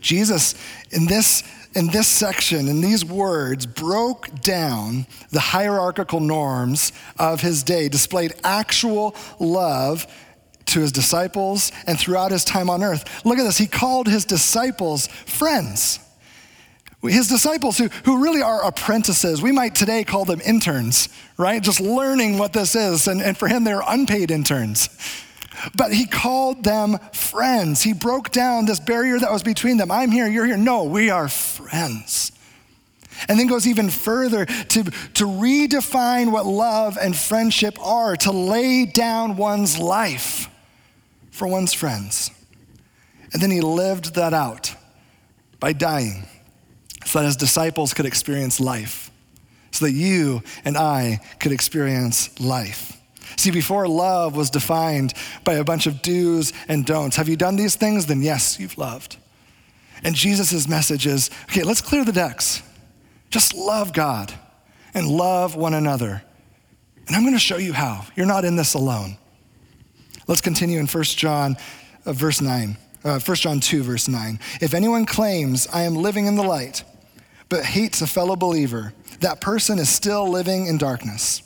Jesus, 0.00 0.54
in 0.92 1.06
this 1.06 1.42
in 1.74 1.88
this 1.88 2.08
section, 2.08 2.68
in 2.68 2.80
these 2.80 3.04
words, 3.04 3.66
broke 3.66 4.40
down 4.40 5.06
the 5.30 5.40
hierarchical 5.40 6.20
norms 6.20 6.92
of 7.18 7.40
his 7.40 7.62
day, 7.62 7.88
displayed 7.88 8.34
actual 8.44 9.14
love 9.38 10.06
to 10.66 10.80
his 10.80 10.92
disciples 10.92 11.72
and 11.86 11.98
throughout 11.98 12.30
his 12.30 12.44
time 12.44 12.70
on 12.70 12.82
earth. 12.82 13.24
Look 13.24 13.38
at 13.38 13.44
this. 13.44 13.58
He 13.58 13.66
called 13.66 14.06
his 14.06 14.24
disciples 14.24 15.06
friends. 15.06 15.98
His 17.02 17.28
disciples, 17.28 17.76
who, 17.76 17.88
who 18.04 18.22
really 18.22 18.40
are 18.40 18.64
apprentices, 18.64 19.42
we 19.42 19.52
might 19.52 19.74
today 19.74 20.04
call 20.04 20.24
them 20.24 20.40
interns, 20.40 21.10
right? 21.36 21.62
Just 21.62 21.80
learning 21.80 22.38
what 22.38 22.54
this 22.54 22.74
is. 22.74 23.08
And, 23.08 23.20
and 23.20 23.36
for 23.36 23.46
him, 23.46 23.64
they're 23.64 23.82
unpaid 23.86 24.30
interns. 24.30 24.88
But 25.76 25.92
he 25.92 26.06
called 26.06 26.64
them 26.64 26.98
friends. 27.12 27.82
He 27.82 27.92
broke 27.92 28.30
down 28.30 28.66
this 28.66 28.80
barrier 28.80 29.18
that 29.18 29.30
was 29.32 29.42
between 29.42 29.76
them. 29.76 29.90
I'm 29.90 30.10
here, 30.10 30.26
you're 30.26 30.46
here. 30.46 30.56
No, 30.56 30.84
we 30.84 31.10
are 31.10 31.28
friends. 31.28 32.32
And 33.28 33.38
then 33.38 33.46
goes 33.46 33.66
even 33.66 33.90
further 33.90 34.44
to, 34.44 34.84
to 34.84 35.24
redefine 35.24 36.32
what 36.32 36.46
love 36.46 36.98
and 37.00 37.16
friendship 37.16 37.78
are, 37.80 38.16
to 38.16 38.32
lay 38.32 38.86
down 38.86 39.36
one's 39.36 39.78
life 39.78 40.48
for 41.30 41.46
one's 41.46 41.72
friends. 41.72 42.30
And 43.32 43.42
then 43.42 43.50
he 43.50 43.60
lived 43.60 44.14
that 44.14 44.34
out 44.34 44.74
by 45.60 45.72
dying 45.72 46.26
so 47.04 47.20
that 47.20 47.26
his 47.26 47.36
disciples 47.36 47.94
could 47.94 48.06
experience 48.06 48.60
life, 48.60 49.10
so 49.70 49.86
that 49.86 49.92
you 49.92 50.42
and 50.64 50.76
I 50.76 51.20
could 51.40 51.52
experience 51.52 52.38
life. 52.40 52.93
See, 53.36 53.50
before 53.50 53.86
love 53.88 54.36
was 54.36 54.50
defined 54.50 55.14
by 55.44 55.54
a 55.54 55.64
bunch 55.64 55.86
of 55.86 56.02
do's 56.02 56.52
and 56.68 56.84
don'ts, 56.84 57.16
have 57.16 57.28
you 57.28 57.36
done 57.36 57.56
these 57.56 57.76
things? 57.76 58.06
Then 58.06 58.22
yes, 58.22 58.58
you've 58.58 58.78
loved. 58.78 59.16
And 60.02 60.14
Jesus' 60.14 60.68
message 60.68 61.06
is 61.06 61.30
okay, 61.44 61.62
let's 61.62 61.80
clear 61.80 62.04
the 62.04 62.12
decks. 62.12 62.62
Just 63.30 63.54
love 63.54 63.92
God 63.92 64.32
and 64.92 65.08
love 65.08 65.56
one 65.56 65.74
another. 65.74 66.22
And 67.06 67.16
I'm 67.16 67.22
going 67.22 67.34
to 67.34 67.40
show 67.40 67.56
you 67.56 67.72
how. 67.72 68.06
You're 68.14 68.26
not 68.26 68.44
in 68.44 68.56
this 68.56 68.74
alone. 68.74 69.18
Let's 70.26 70.40
continue 70.40 70.78
in 70.78 70.86
1 70.86 71.04
John, 71.04 71.56
uh, 72.06 72.12
verse 72.12 72.40
9. 72.40 72.76
Uh, 73.04 73.18
1 73.18 73.36
John 73.36 73.60
2, 73.60 73.82
verse 73.82 74.08
9. 74.08 74.38
If 74.60 74.72
anyone 74.72 75.04
claims, 75.04 75.66
I 75.72 75.82
am 75.82 75.94
living 75.94 76.26
in 76.26 76.36
the 76.36 76.42
light, 76.42 76.84
but 77.50 77.64
hates 77.64 78.00
a 78.00 78.06
fellow 78.06 78.36
believer, 78.36 78.94
that 79.20 79.40
person 79.40 79.78
is 79.78 79.90
still 79.90 80.28
living 80.28 80.66
in 80.66 80.78
darkness. 80.78 81.42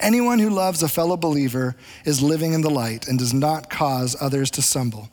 Anyone 0.00 0.38
who 0.38 0.50
loves 0.50 0.82
a 0.82 0.88
fellow 0.88 1.16
believer 1.16 1.76
is 2.04 2.22
living 2.22 2.52
in 2.52 2.62
the 2.62 2.70
light 2.70 3.08
and 3.08 3.18
does 3.18 3.34
not 3.34 3.70
cause 3.70 4.16
others 4.20 4.50
to 4.52 4.62
stumble. 4.62 5.08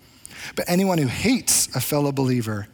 But 0.56 0.70
anyone 0.70 0.98
who 0.98 1.08
hates 1.08 1.74
a 1.76 1.82
fellow 1.82 2.12
believer 2.12 2.68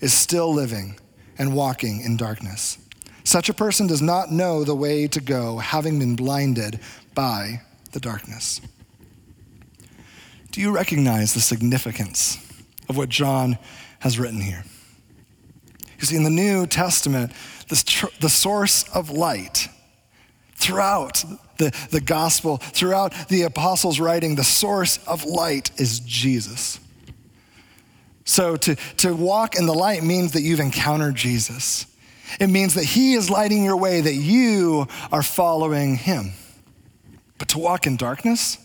is 0.00 0.12
still 0.12 0.52
living 0.52 0.98
and 1.38 1.54
walking 1.54 2.00
in 2.00 2.16
darkness. 2.16 2.78
Such 3.24 3.48
a 3.48 3.54
person 3.54 3.86
does 3.86 4.02
not 4.02 4.32
know 4.32 4.64
the 4.64 4.74
way 4.74 5.06
to 5.08 5.20
go, 5.20 5.58
having 5.58 5.98
been 5.98 6.16
blinded 6.16 6.80
by 7.14 7.62
the 7.92 8.00
darkness. 8.00 8.60
Do 10.50 10.60
you 10.60 10.70
recognize 10.72 11.34
the 11.34 11.40
significance 11.40 12.38
of 12.88 12.96
what 12.96 13.08
John 13.08 13.58
has 14.00 14.18
written 14.18 14.40
here? 14.40 14.64
You 16.00 16.06
see, 16.06 16.16
in 16.16 16.22
the 16.22 16.30
New 16.30 16.66
Testament, 16.66 17.32
tr- 17.68 18.06
the 18.20 18.28
source 18.28 18.84
of 18.94 19.10
light 19.10 19.68
throughout 20.58 21.24
the, 21.56 21.74
the 21.90 22.00
gospel, 22.00 22.58
throughout 22.58 23.14
the 23.28 23.42
apostles' 23.42 24.00
writing, 24.00 24.34
the 24.34 24.44
source 24.44 24.98
of 25.06 25.24
light 25.24 25.70
is 25.80 26.00
Jesus. 26.00 26.80
So 28.24 28.56
to, 28.56 28.76
to 28.98 29.14
walk 29.14 29.56
in 29.56 29.66
the 29.66 29.74
light 29.74 30.02
means 30.02 30.32
that 30.32 30.42
you've 30.42 30.60
encountered 30.60 31.14
Jesus. 31.14 31.86
It 32.38 32.48
means 32.48 32.74
that 32.74 32.84
He 32.84 33.14
is 33.14 33.30
lighting 33.30 33.64
your 33.64 33.76
way, 33.76 34.00
that 34.00 34.14
you 34.14 34.86
are 35.10 35.22
following 35.22 35.96
Him. 35.96 36.32
But 37.38 37.48
to 37.50 37.58
walk 37.58 37.86
in 37.86 37.96
darkness, 37.96 38.58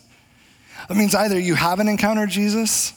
that 0.88 0.96
means 0.96 1.14
either 1.14 1.38
you 1.38 1.54
haven't 1.54 1.88
encountered 1.88 2.28
Jesus 2.28 2.92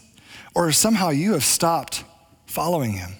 or 0.55 0.71
somehow 0.71 1.09
you 1.09 1.33
have 1.33 1.43
stopped 1.45 2.03
following 2.47 2.93
Him. 2.93 3.11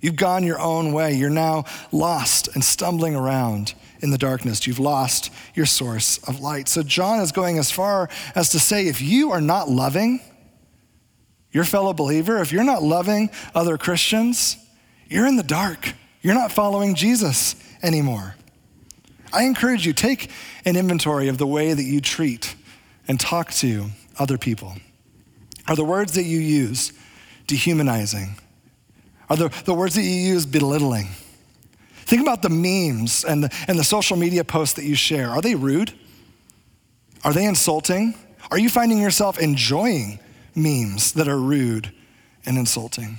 You've 0.00 0.16
gone 0.16 0.44
your 0.44 0.60
own 0.60 0.92
way. 0.92 1.14
You're 1.14 1.30
now 1.30 1.64
lost 1.90 2.48
and 2.54 2.62
stumbling 2.62 3.16
around 3.16 3.74
in 4.04 4.10
the 4.10 4.18
darkness. 4.18 4.66
You've 4.66 4.78
lost 4.78 5.32
your 5.54 5.64
source 5.64 6.18
of 6.28 6.40
light. 6.40 6.68
So 6.68 6.82
John 6.82 7.20
is 7.20 7.32
going 7.32 7.58
as 7.58 7.70
far 7.70 8.10
as 8.34 8.50
to 8.50 8.60
say 8.60 8.86
if 8.86 9.00
you 9.00 9.32
are 9.32 9.40
not 9.40 9.70
loving, 9.70 10.20
your 11.50 11.64
fellow 11.64 11.94
believer, 11.94 12.38
if 12.42 12.52
you're 12.52 12.64
not 12.64 12.82
loving 12.82 13.30
other 13.54 13.78
Christians, 13.78 14.58
you're 15.08 15.26
in 15.26 15.36
the 15.36 15.42
dark. 15.42 15.94
You're 16.20 16.34
not 16.34 16.52
following 16.52 16.94
Jesus 16.94 17.56
anymore. 17.82 18.36
I 19.32 19.44
encourage 19.44 19.86
you, 19.86 19.94
take 19.94 20.30
an 20.66 20.76
inventory 20.76 21.28
of 21.28 21.38
the 21.38 21.46
way 21.46 21.72
that 21.72 21.82
you 21.82 22.02
treat 22.02 22.54
and 23.08 23.18
talk 23.18 23.52
to 23.52 23.86
other 24.18 24.36
people. 24.36 24.74
Are 25.66 25.76
the 25.76 25.84
words 25.84 26.12
that 26.12 26.24
you 26.24 26.40
use 26.40 26.92
dehumanizing? 27.46 28.36
Are 29.30 29.36
the, 29.36 29.48
the 29.64 29.72
words 29.72 29.94
that 29.94 30.02
you 30.02 30.10
use 30.10 30.44
belittling? 30.44 31.08
Think 32.04 32.22
about 32.22 32.42
the 32.42 32.50
memes 32.50 33.24
and 33.24 33.44
the, 33.44 33.54
and 33.66 33.78
the 33.78 33.84
social 33.84 34.16
media 34.16 34.44
posts 34.44 34.74
that 34.74 34.84
you 34.84 34.94
share. 34.94 35.30
Are 35.30 35.40
they 35.40 35.54
rude? 35.54 35.92
Are 37.24 37.32
they 37.32 37.46
insulting? 37.46 38.14
Are 38.50 38.58
you 38.58 38.68
finding 38.68 38.98
yourself 38.98 39.38
enjoying 39.38 40.18
memes 40.54 41.12
that 41.12 41.28
are 41.28 41.38
rude 41.38 41.92
and 42.44 42.58
insulting? 42.58 43.18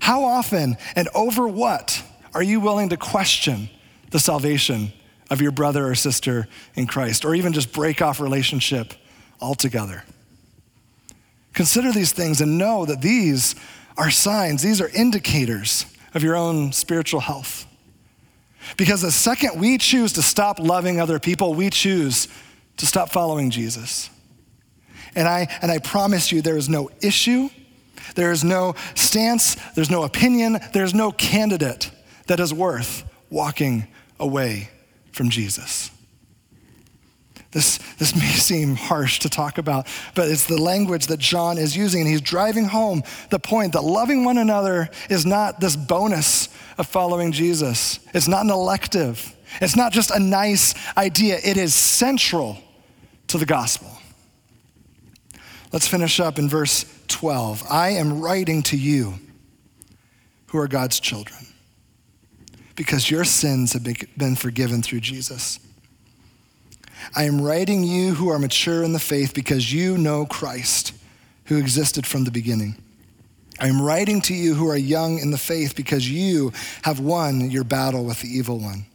How 0.00 0.24
often 0.24 0.76
and 0.94 1.08
over 1.14 1.48
what 1.48 2.02
are 2.34 2.42
you 2.42 2.60
willing 2.60 2.90
to 2.90 2.96
question 2.96 3.70
the 4.10 4.18
salvation 4.18 4.92
of 5.30 5.40
your 5.40 5.52
brother 5.52 5.88
or 5.88 5.94
sister 5.94 6.46
in 6.74 6.86
Christ, 6.86 7.24
or 7.24 7.34
even 7.34 7.54
just 7.54 7.72
break 7.72 8.02
off 8.02 8.20
relationship 8.20 8.92
altogether? 9.40 10.04
Consider 11.54 11.92
these 11.92 12.12
things 12.12 12.40
and 12.40 12.58
know 12.58 12.84
that 12.84 13.00
these 13.00 13.54
are 13.96 14.10
signs, 14.10 14.62
these 14.62 14.80
are 14.80 14.88
indicators 14.88 15.86
of 16.14 16.22
your 16.22 16.36
own 16.36 16.72
spiritual 16.72 17.20
health. 17.20 17.66
Because 18.76 19.02
the 19.02 19.10
second 19.10 19.60
we 19.60 19.78
choose 19.78 20.14
to 20.14 20.22
stop 20.22 20.58
loving 20.58 21.00
other 21.00 21.18
people, 21.18 21.54
we 21.54 21.70
choose 21.70 22.28
to 22.78 22.86
stop 22.86 23.10
following 23.10 23.50
Jesus. 23.50 24.10
And 25.14 25.28
I, 25.28 25.46
and 25.62 25.70
I 25.70 25.78
promise 25.78 26.32
you, 26.32 26.42
there 26.42 26.56
is 26.56 26.68
no 26.68 26.90
issue, 27.00 27.48
there 28.16 28.32
is 28.32 28.42
no 28.42 28.74
stance, 28.94 29.56
there's 29.74 29.90
no 29.90 30.02
opinion, 30.02 30.58
there's 30.72 30.94
no 30.94 31.12
candidate 31.12 31.90
that 32.26 32.40
is 32.40 32.52
worth 32.52 33.04
walking 33.30 33.86
away 34.18 34.70
from 35.12 35.30
Jesus. 35.30 35.90
This, 37.54 37.78
this 37.98 38.14
may 38.14 38.20
seem 38.32 38.74
harsh 38.74 39.20
to 39.20 39.30
talk 39.30 39.56
about, 39.56 39.86
but 40.14 40.28
it's 40.28 40.46
the 40.46 40.60
language 40.60 41.06
that 41.06 41.20
John 41.20 41.56
is 41.56 41.74
using, 41.74 42.02
and 42.02 42.10
he's 42.10 42.20
driving 42.20 42.66
home 42.66 43.02
the 43.30 43.38
point 43.38 43.72
that 43.72 43.82
loving 43.82 44.24
one 44.24 44.36
another 44.36 44.90
is 45.08 45.24
not 45.24 45.60
this 45.60 45.76
bonus 45.76 46.48
of 46.76 46.86
following 46.86 47.32
Jesus. 47.32 48.00
It's 48.12 48.28
not 48.28 48.44
an 48.44 48.50
elective, 48.50 49.34
it's 49.62 49.76
not 49.76 49.92
just 49.92 50.10
a 50.10 50.18
nice 50.18 50.74
idea, 50.96 51.38
it 51.42 51.56
is 51.56 51.74
central 51.74 52.58
to 53.28 53.38
the 53.38 53.46
gospel. 53.46 53.90
Let's 55.72 55.88
finish 55.88 56.20
up 56.20 56.38
in 56.38 56.48
verse 56.48 56.84
12. 57.08 57.64
I 57.70 57.90
am 57.90 58.20
writing 58.20 58.62
to 58.64 58.76
you 58.76 59.14
who 60.46 60.58
are 60.58 60.68
God's 60.68 61.00
children 61.00 61.40
because 62.76 63.10
your 63.10 63.24
sins 63.24 63.72
have 63.72 63.84
been 64.16 64.36
forgiven 64.36 64.82
through 64.82 65.00
Jesus. 65.00 65.58
I 67.14 67.24
am 67.24 67.40
writing 67.40 67.84
you 67.84 68.14
who 68.14 68.28
are 68.28 68.38
mature 68.38 68.82
in 68.82 68.92
the 68.92 68.98
faith 68.98 69.34
because 69.34 69.72
you 69.72 69.98
know 69.98 70.26
Christ 70.26 70.92
who 71.46 71.58
existed 71.58 72.06
from 72.06 72.24
the 72.24 72.30
beginning. 72.30 72.76
I 73.60 73.68
am 73.68 73.80
writing 73.80 74.20
to 74.22 74.34
you 74.34 74.54
who 74.54 74.68
are 74.68 74.76
young 74.76 75.18
in 75.18 75.30
the 75.30 75.38
faith 75.38 75.76
because 75.76 76.10
you 76.10 76.52
have 76.82 76.98
won 76.98 77.50
your 77.50 77.64
battle 77.64 78.04
with 78.04 78.20
the 78.20 78.28
evil 78.28 78.58
one. 78.58 78.86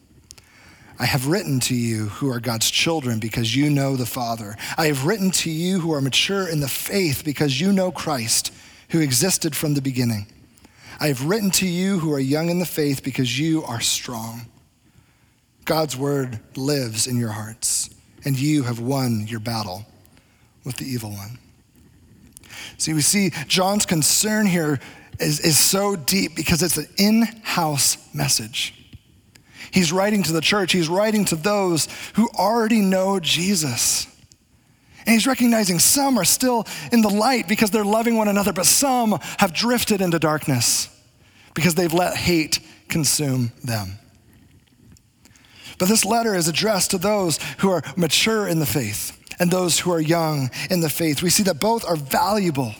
I 1.01 1.05
have 1.05 1.27
written 1.27 1.61
to 1.61 1.75
you 1.75 2.07
who 2.07 2.29
are 2.29 2.41
God's 2.41 2.69
children 2.69 3.19
because 3.19 3.55
you 3.55 3.69
know 3.69 3.95
the 3.95 4.05
Father. 4.05 4.57
I 4.77 4.87
have 4.87 5.05
written 5.05 5.31
to 5.31 5.49
you 5.49 5.79
who 5.79 5.93
are 5.93 6.01
mature 6.01 6.47
in 6.47 6.59
the 6.59 6.67
faith 6.67 7.23
because 7.23 7.61
you 7.61 7.71
know 7.71 7.89
Christ, 7.89 8.53
who 8.89 8.99
existed 8.99 9.55
from 9.55 9.75
the 9.75 9.81
beginning. 9.81 10.27
I 10.99 11.07
have 11.07 11.25
written 11.25 11.51
to 11.51 11.67
you 11.67 11.99
who 11.99 12.11
are 12.11 12.19
young 12.19 12.49
in 12.49 12.59
the 12.59 12.65
faith 12.65 13.01
because 13.01 13.39
you 13.39 13.63
are 13.63 13.79
strong. 13.79 14.47
God's 15.69 15.95
word 15.95 16.39
lives 16.55 17.05
in 17.05 17.17
your 17.17 17.29
hearts, 17.29 17.91
and 18.25 18.35
you 18.39 18.63
have 18.63 18.79
won 18.79 19.27
your 19.27 19.39
battle 19.39 19.85
with 20.65 20.77
the 20.77 20.85
evil 20.85 21.11
one. 21.11 21.37
See, 22.79 22.91
we 22.91 23.01
see 23.01 23.29
John's 23.47 23.85
concern 23.85 24.47
here 24.47 24.79
is, 25.19 25.39
is 25.39 25.59
so 25.59 25.95
deep 25.95 26.35
because 26.35 26.63
it's 26.63 26.77
an 26.77 26.87
in 26.97 27.21
house 27.43 27.97
message. 28.15 28.73
He's 29.69 29.91
writing 29.91 30.23
to 30.23 30.33
the 30.33 30.41
church, 30.41 30.71
he's 30.71 30.89
writing 30.89 31.23
to 31.25 31.35
those 31.35 31.87
who 32.15 32.29
already 32.29 32.81
know 32.81 33.19
Jesus. 33.19 34.07
And 35.05 35.13
he's 35.13 35.27
recognizing 35.27 35.77
some 35.77 36.17
are 36.17 36.25
still 36.25 36.65
in 36.91 37.01
the 37.01 37.09
light 37.09 37.47
because 37.47 37.69
they're 37.69 37.85
loving 37.85 38.17
one 38.17 38.27
another, 38.27 38.53
but 38.53 38.65
some 38.65 39.19
have 39.37 39.53
drifted 39.53 40.01
into 40.01 40.17
darkness 40.17 40.89
because 41.53 41.75
they've 41.75 41.93
let 41.93 42.15
hate 42.15 42.59
consume 42.87 43.51
them. 43.63 43.98
But 45.79 45.87
this 45.87 46.05
letter 46.05 46.35
is 46.35 46.47
addressed 46.47 46.91
to 46.91 46.97
those 46.97 47.39
who 47.59 47.71
are 47.71 47.81
mature 47.95 48.47
in 48.47 48.59
the 48.59 48.65
faith 48.65 49.17
and 49.39 49.49
those 49.49 49.79
who 49.79 49.91
are 49.91 50.01
young 50.01 50.51
in 50.69 50.81
the 50.81 50.89
faith. 50.89 51.23
We 51.23 51.29
see 51.29 51.43
that 51.43 51.59
both 51.59 51.85
are 51.85 51.95
valuable 51.95 52.75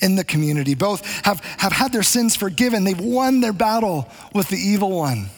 in 0.00 0.16
the 0.16 0.24
community. 0.24 0.74
Both 0.74 1.06
have, 1.24 1.40
have 1.58 1.72
had 1.72 1.92
their 1.92 2.02
sins 2.02 2.34
forgiven. 2.34 2.84
They've 2.84 2.98
won 2.98 3.40
their 3.40 3.52
battle 3.52 4.08
with 4.34 4.48
the 4.48 4.56
evil 4.56 4.90
one. 4.90 5.28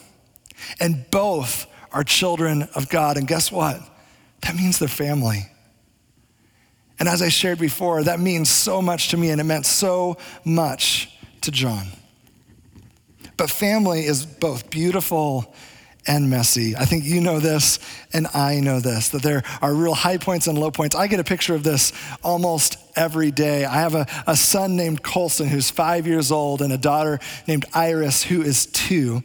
And 0.79 1.05
both 1.11 1.67
are 1.91 2.03
children 2.03 2.67
of 2.75 2.89
God. 2.89 3.17
And 3.17 3.27
guess 3.27 3.51
what? 3.51 3.81
That 4.41 4.55
means 4.55 4.79
they're 4.79 4.87
family. 4.87 5.51
And 6.97 7.07
as 7.07 7.21
I 7.21 7.29
shared 7.29 7.59
before, 7.59 8.03
that 8.03 8.19
means 8.19 8.49
so 8.49 8.81
much 8.81 9.09
to 9.09 9.17
me, 9.17 9.29
and 9.29 9.39
it 9.39 9.45
meant 9.45 9.65
so 9.65 10.17
much 10.43 11.13
to 11.41 11.51
John. 11.51 11.87
But 13.37 13.49
family 13.49 14.05
is 14.05 14.25
both 14.25 14.69
beautiful 14.69 15.53
and 16.09 16.27
messy. 16.27 16.75
I 16.75 16.85
think 16.85 17.05
you 17.05 17.21
know 17.21 17.39
this, 17.39 17.77
and 18.11 18.27
I 18.33 18.59
know 18.59 18.79
this 18.79 19.09
that 19.09 19.21
there 19.21 19.43
are 19.61 19.73
real 19.73 19.93
high 19.93 20.17
points 20.17 20.47
and 20.47 20.57
low 20.57 20.71
points. 20.71 20.95
I 20.95 21.05
get 21.05 21.19
a 21.19 21.23
picture 21.23 21.53
of 21.53 21.63
this 21.63 21.93
almost 22.23 22.77
every 22.95 23.29
day. 23.29 23.63
I 23.63 23.75
have 23.75 23.93
a, 23.93 24.07
a 24.25 24.35
son 24.35 24.75
named 24.75 25.03
Colson 25.03 25.47
who's 25.47 25.69
five 25.69 26.07
years 26.07 26.31
old, 26.31 26.63
and 26.63 26.73
a 26.73 26.77
daughter 26.77 27.19
named 27.47 27.65
Iris 27.75 28.23
who 28.23 28.41
is 28.41 28.65
two. 28.65 29.23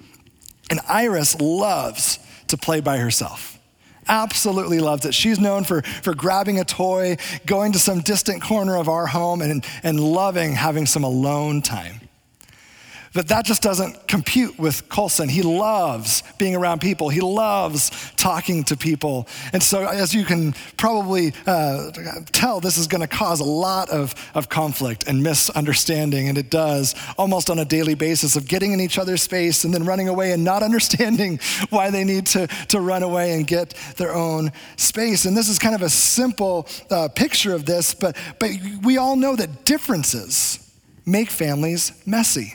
And 0.71 0.79
Iris 0.87 1.41
loves 1.41 2.19
to 2.49 2.57
play 2.59 2.81
by 2.81 2.99
herself 2.99 3.59
absolutely 4.07 4.81
loves 4.81 5.07
it. 5.07 5.14
She's 5.14 5.41
known 5.41 5.64
for, 5.64 5.81
for 5.81 6.14
grabbing 6.14 6.61
a 6.61 6.64
toy, 6.64 7.17
going 7.47 7.73
to 7.73 7.79
some 7.79 8.00
distant 8.00 8.43
corner 8.43 8.76
of 8.76 8.87
our 8.87 9.07
home, 9.07 9.41
and, 9.41 9.64
and 9.83 9.99
loving 9.99 10.53
having 10.53 10.85
some 10.85 11.05
alone 11.05 11.62
time. 11.62 12.03
But 13.14 13.28
that 13.28 13.44
just 13.44 13.62
doesn't 13.62 14.09
compute 14.09 14.59
with 14.59 14.88
Colson. 14.88 15.28
He 15.28 15.42
loves 15.42 16.25
being 16.37 16.56
around 16.56 16.80
people, 16.80 17.09
he 17.09 17.21
loves 17.21 18.12
talking 18.16 18.64
to 18.64 18.76
people. 18.76 19.28
And 19.52 19.62
so, 19.62 19.87
as 19.87 20.12
you 20.12 20.25
can 20.25 20.52
probably 20.76 21.33
uh, 21.47 21.92
tell, 22.33 22.59
this 22.59 22.76
is 22.76 22.88
going 22.88 23.02
to 23.02 23.06
cause 23.06 23.38
a 23.38 23.44
lot 23.44 23.88
of, 23.90 24.14
of 24.35 24.49
conflict 24.49 25.06
and 25.06 25.23
misunderstanding. 25.23 26.28
And 26.28 26.37
it 26.37 26.50
does 26.50 26.97
almost 27.16 27.50
on 27.50 27.61
a 27.61 27.64
daily 27.64 27.94
basis 27.94 28.35
of 28.35 28.49
getting 28.49 28.73
in 28.73 28.80
each 28.80 28.99
other's 28.99 29.23
space 29.23 29.62
and 29.62 29.73
then 29.73 29.85
running 29.85 30.09
away 30.09 30.33
and 30.33 30.42
not 30.42 30.62
understanding 30.75 31.38
why 31.71 31.90
they 31.90 32.02
need 32.02 32.26
to, 32.26 32.49
to 32.68 32.80
run 32.80 33.04
away 33.04 33.35
and 33.35 33.47
get 33.47 33.75
their 33.97 34.12
own 34.12 34.50
space. 34.76 35.25
And 35.25 35.37
this 35.37 35.49
is 35.49 35.61
kind 35.61 35.76
of 35.76 35.83
a 35.83 35.88
simple 35.88 36.66
uh, 36.90 37.09
picture 37.09 37.54
of 37.54 37.64
this, 37.64 37.94
but, 37.94 38.16
but 38.40 38.50
we 38.83 38.99
all 38.99 39.14
know 39.14 39.37
that 39.37 39.64
differences 39.64 40.59
make 41.06 41.30
families 41.30 41.92
messy. 42.06 42.54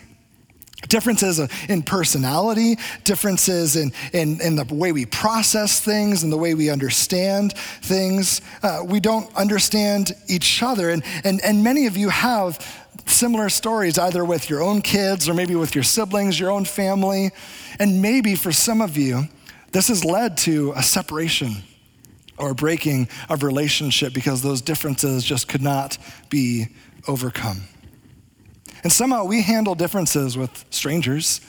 Differences 0.87 1.39
in 1.67 1.83
personality, 1.83 2.77
differences 3.03 3.75
in, 3.75 3.91
in, 4.13 4.39
in, 4.41 4.55
the 4.55 4.63
way 4.63 4.93
we 4.93 5.05
process 5.05 5.81
things 5.81 6.23
and 6.23 6.31
the 6.31 6.37
way 6.37 6.53
we 6.53 6.69
understand 6.69 7.53
things. 7.81 8.41
Uh, 8.63 8.83
we 8.85 9.01
don't 9.01 9.33
understand 9.35 10.13
each 10.27 10.63
other. 10.63 10.89
And, 10.89 11.03
and, 11.25 11.41
and 11.43 11.63
many 11.65 11.85
of 11.85 11.97
you 11.97 12.09
have 12.09 12.65
similar 13.05 13.49
stories, 13.49 13.97
either 13.99 14.23
with 14.23 14.49
your 14.49 14.63
own 14.63 14.81
kids 14.81 15.27
or 15.27 15.33
maybe 15.33 15.55
with 15.55 15.75
your 15.75 15.83
siblings, 15.83 16.39
your 16.39 16.49
own 16.49 16.63
family. 16.63 17.31
And 17.77 18.01
maybe 18.01 18.35
for 18.35 18.51
some 18.51 18.81
of 18.81 18.95
you, 18.97 19.23
this 19.71 19.89
has 19.89 20.05
led 20.05 20.37
to 20.37 20.73
a 20.75 20.83
separation 20.83 21.57
or 22.37 22.53
breaking 22.53 23.09
of 23.27 23.43
relationship 23.43 24.13
because 24.13 24.41
those 24.41 24.61
differences 24.61 25.23
just 25.23 25.47
could 25.47 25.61
not 25.61 25.97
be 26.29 26.67
overcome. 27.07 27.61
And 28.83 28.91
somehow 28.91 29.25
we 29.25 29.41
handle 29.41 29.75
differences 29.75 30.37
with 30.37 30.65
strangers. 30.69 31.41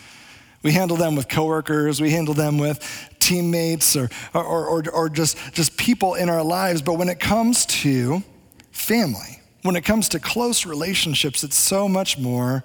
We 0.63 0.73
handle 0.73 0.97
them 0.97 1.17
with 1.17 1.29
coworkers, 1.29 2.03
we 2.03 2.11
handle 2.11 2.35
them 2.35 2.59
with 2.59 2.85
teammates 3.19 3.97
or, 3.97 4.11
or, 4.35 4.67
or, 4.67 4.91
or 4.91 5.09
just, 5.09 5.39
just 5.55 5.77
people 5.79 6.15
in 6.15 6.29
our 6.29 6.43
lives. 6.43 6.83
But 6.83 6.95
when 6.95 7.09
it 7.09 7.19
comes 7.19 7.65
to 7.67 8.23
family, 8.71 9.41
when 9.63 9.75
it 9.75 9.83
comes 9.83 10.09
to 10.11 10.21
close 10.21 10.67
relationships, 10.67 11.43
it's 11.45 11.57
so 11.57 11.89
much 11.89 12.19
more 12.19 12.63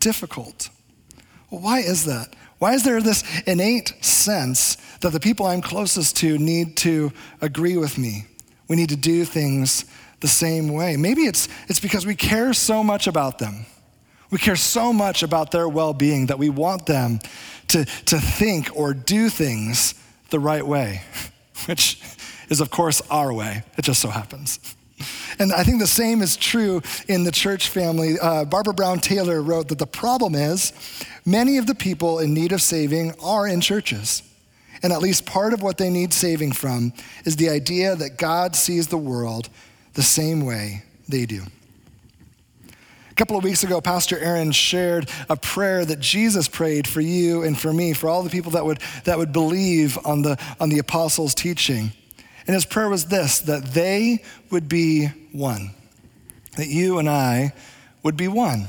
difficult. 0.00 0.70
Why 1.48 1.78
is 1.78 2.04
that? 2.06 2.34
Why 2.58 2.74
is 2.74 2.82
there 2.82 3.00
this 3.00 3.22
innate 3.46 3.94
sense 4.04 4.76
that 5.00 5.12
the 5.12 5.20
people 5.20 5.46
I'm 5.46 5.62
closest 5.62 6.16
to 6.18 6.38
need 6.38 6.76
to 6.78 7.12
agree 7.40 7.76
with 7.76 7.98
me? 7.98 8.26
We 8.66 8.74
need 8.74 8.88
to 8.88 8.96
do 8.96 9.24
things 9.24 9.84
the 10.20 10.28
same 10.28 10.72
way. 10.72 10.96
Maybe 10.96 11.22
it's, 11.22 11.48
it's 11.68 11.78
because 11.78 12.04
we 12.04 12.16
care 12.16 12.52
so 12.52 12.82
much 12.82 13.06
about 13.06 13.38
them. 13.38 13.64
We 14.30 14.38
care 14.38 14.56
so 14.56 14.92
much 14.92 15.22
about 15.22 15.50
their 15.50 15.68
well 15.68 15.94
being 15.94 16.26
that 16.26 16.38
we 16.38 16.50
want 16.50 16.86
them 16.86 17.20
to, 17.68 17.84
to 17.84 18.18
think 18.18 18.70
or 18.74 18.94
do 18.94 19.28
things 19.28 19.94
the 20.30 20.38
right 20.38 20.66
way, 20.66 21.02
which 21.66 22.00
is, 22.48 22.60
of 22.60 22.70
course, 22.70 23.00
our 23.10 23.32
way. 23.32 23.62
It 23.76 23.82
just 23.82 24.00
so 24.00 24.08
happens. 24.08 24.74
And 25.38 25.52
I 25.52 25.62
think 25.62 25.80
the 25.80 25.86
same 25.86 26.22
is 26.22 26.36
true 26.36 26.82
in 27.06 27.24
the 27.24 27.30
church 27.30 27.68
family. 27.68 28.18
Uh, 28.20 28.44
Barbara 28.44 28.74
Brown 28.74 28.98
Taylor 28.98 29.40
wrote 29.40 29.68
that 29.68 29.78
the 29.78 29.86
problem 29.86 30.34
is 30.34 30.72
many 31.24 31.58
of 31.58 31.66
the 31.66 31.74
people 31.74 32.18
in 32.18 32.34
need 32.34 32.52
of 32.52 32.60
saving 32.60 33.14
are 33.22 33.46
in 33.46 33.60
churches. 33.60 34.22
And 34.82 34.92
at 34.92 35.00
least 35.00 35.26
part 35.26 35.52
of 35.52 35.62
what 35.62 35.78
they 35.78 35.90
need 35.90 36.12
saving 36.12 36.52
from 36.52 36.92
is 37.24 37.36
the 37.36 37.48
idea 37.48 37.96
that 37.96 38.16
God 38.16 38.56
sees 38.56 38.88
the 38.88 38.98
world 38.98 39.48
the 39.94 40.02
same 40.02 40.44
way 40.44 40.84
they 41.08 41.26
do 41.26 41.42
couple 43.18 43.36
of 43.36 43.42
weeks 43.42 43.64
ago, 43.64 43.80
Pastor 43.80 44.16
Aaron 44.16 44.52
shared 44.52 45.10
a 45.28 45.34
prayer 45.34 45.84
that 45.84 45.98
Jesus 45.98 46.46
prayed 46.46 46.86
for 46.86 47.00
you 47.00 47.42
and 47.42 47.58
for 47.58 47.72
me, 47.72 47.92
for 47.92 48.08
all 48.08 48.22
the 48.22 48.30
people 48.30 48.52
that 48.52 48.64
would, 48.64 48.78
that 49.02 49.18
would 49.18 49.32
believe 49.32 49.98
on 50.06 50.22
the, 50.22 50.40
on 50.60 50.68
the 50.68 50.78
apostles' 50.78 51.34
teaching. 51.34 51.90
And 52.46 52.54
his 52.54 52.64
prayer 52.64 52.88
was 52.88 53.06
this 53.06 53.40
that 53.40 53.64
they 53.64 54.22
would 54.50 54.68
be 54.68 55.06
one, 55.32 55.74
that 56.56 56.68
you 56.68 57.00
and 57.00 57.10
I 57.10 57.54
would 58.04 58.16
be 58.16 58.28
one. 58.28 58.68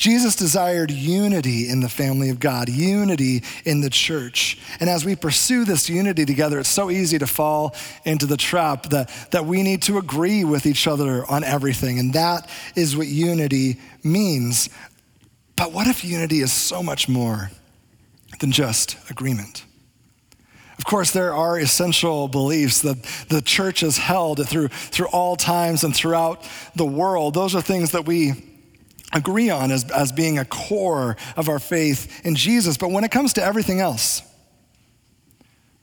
Jesus 0.00 0.34
desired 0.34 0.90
unity 0.90 1.68
in 1.68 1.80
the 1.80 1.88
family 1.90 2.30
of 2.30 2.40
God, 2.40 2.70
unity 2.70 3.42
in 3.66 3.82
the 3.82 3.90
church. 3.90 4.58
And 4.80 4.88
as 4.88 5.04
we 5.04 5.14
pursue 5.14 5.66
this 5.66 5.90
unity 5.90 6.24
together, 6.24 6.58
it's 6.58 6.70
so 6.70 6.90
easy 6.90 7.18
to 7.18 7.26
fall 7.26 7.74
into 8.06 8.24
the 8.24 8.38
trap 8.38 8.84
that, 8.84 9.10
that 9.30 9.44
we 9.44 9.62
need 9.62 9.82
to 9.82 9.98
agree 9.98 10.42
with 10.42 10.64
each 10.64 10.86
other 10.86 11.26
on 11.30 11.44
everything. 11.44 11.98
And 11.98 12.14
that 12.14 12.48
is 12.74 12.96
what 12.96 13.08
unity 13.08 13.78
means. 14.02 14.70
But 15.54 15.72
what 15.72 15.86
if 15.86 16.02
unity 16.02 16.40
is 16.40 16.50
so 16.50 16.82
much 16.82 17.06
more 17.06 17.50
than 18.40 18.52
just 18.52 18.96
agreement? 19.10 19.66
Of 20.78 20.86
course, 20.86 21.10
there 21.10 21.34
are 21.34 21.58
essential 21.58 22.26
beliefs 22.26 22.80
that 22.80 23.02
the 23.28 23.42
church 23.42 23.80
has 23.80 23.98
held 23.98 24.48
through, 24.48 24.68
through 24.68 25.08
all 25.08 25.36
times 25.36 25.84
and 25.84 25.94
throughout 25.94 26.42
the 26.74 26.86
world. 26.86 27.34
Those 27.34 27.54
are 27.54 27.60
things 27.60 27.92
that 27.92 28.06
we 28.06 28.49
agree 29.12 29.50
on 29.50 29.70
as, 29.70 29.90
as 29.90 30.12
being 30.12 30.38
a 30.38 30.44
core 30.44 31.16
of 31.36 31.48
our 31.48 31.58
faith 31.58 32.24
in 32.24 32.34
Jesus. 32.34 32.76
But 32.76 32.90
when 32.90 33.04
it 33.04 33.10
comes 33.10 33.32
to 33.34 33.44
everything 33.44 33.80
else, 33.80 34.22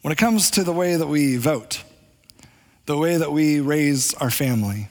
when 0.02 0.12
it 0.12 0.18
comes 0.18 0.52
to 0.52 0.64
the 0.64 0.74
way 0.74 0.96
that 0.96 1.08
we 1.08 1.38
vote, 1.38 1.84
the 2.86 2.98
way 2.98 3.18
that 3.18 3.32
we 3.32 3.60
raise 3.60 4.14
our 4.16 4.32
family, 4.32 4.88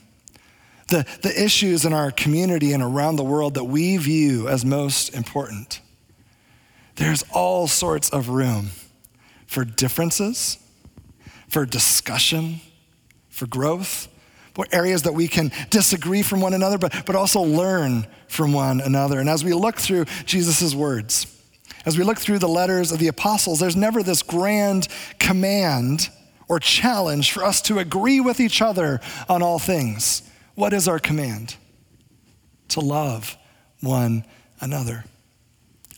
the, 0.88 1.06
the 1.22 1.42
issues 1.42 1.84
in 1.84 1.92
our 1.92 2.10
community 2.10 2.72
and 2.72 2.82
around 2.82 3.16
the 3.16 3.24
world 3.24 3.54
that 3.54 3.64
we 3.64 3.96
view 3.96 4.48
as 4.48 4.64
most 4.64 5.14
important, 5.14 5.80
there's 6.96 7.24
all 7.32 7.66
sorts 7.66 8.10
of 8.10 8.28
room 8.28 8.70
for 9.46 9.64
differences, 9.64 10.58
for 11.48 11.64
discussion, 11.66 12.60
for 13.28 13.46
growth 13.46 14.08
areas 14.72 15.02
that 15.02 15.12
we 15.12 15.28
can 15.28 15.52
disagree 15.70 16.22
from 16.22 16.40
one 16.40 16.54
another, 16.54 16.78
but, 16.78 17.04
but 17.04 17.16
also 17.16 17.42
learn 17.42 18.06
from 18.28 18.52
one 18.52 18.80
another. 18.80 19.20
And 19.20 19.28
as 19.28 19.44
we 19.44 19.52
look 19.52 19.76
through 19.76 20.06
Jesus' 20.24 20.74
words, 20.74 21.26
as 21.84 21.96
we 21.96 22.04
look 22.04 22.18
through 22.18 22.38
the 22.38 22.48
letters 22.48 22.90
of 22.90 22.98
the 22.98 23.08
apostles, 23.08 23.60
there's 23.60 23.76
never 23.76 24.02
this 24.02 24.22
grand 24.22 24.88
command 25.18 26.08
or 26.48 26.58
challenge 26.58 27.32
for 27.32 27.44
us 27.44 27.60
to 27.62 27.78
agree 27.78 28.20
with 28.20 28.40
each 28.40 28.62
other 28.62 29.00
on 29.28 29.42
all 29.42 29.58
things. 29.58 30.22
What 30.54 30.72
is 30.72 30.88
our 30.88 30.98
command? 30.98 31.56
To 32.68 32.80
love 32.80 33.36
one 33.80 34.24
another. 34.60 35.04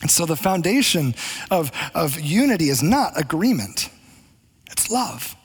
And 0.01 0.09
so 0.09 0.25
the 0.25 0.35
foundation 0.35 1.15
of, 1.51 1.71
of 1.93 2.19
unity 2.19 2.69
is 2.69 2.81
not 2.81 3.19
agreement, 3.19 3.89
it's 4.71 4.89
love. 4.89 5.35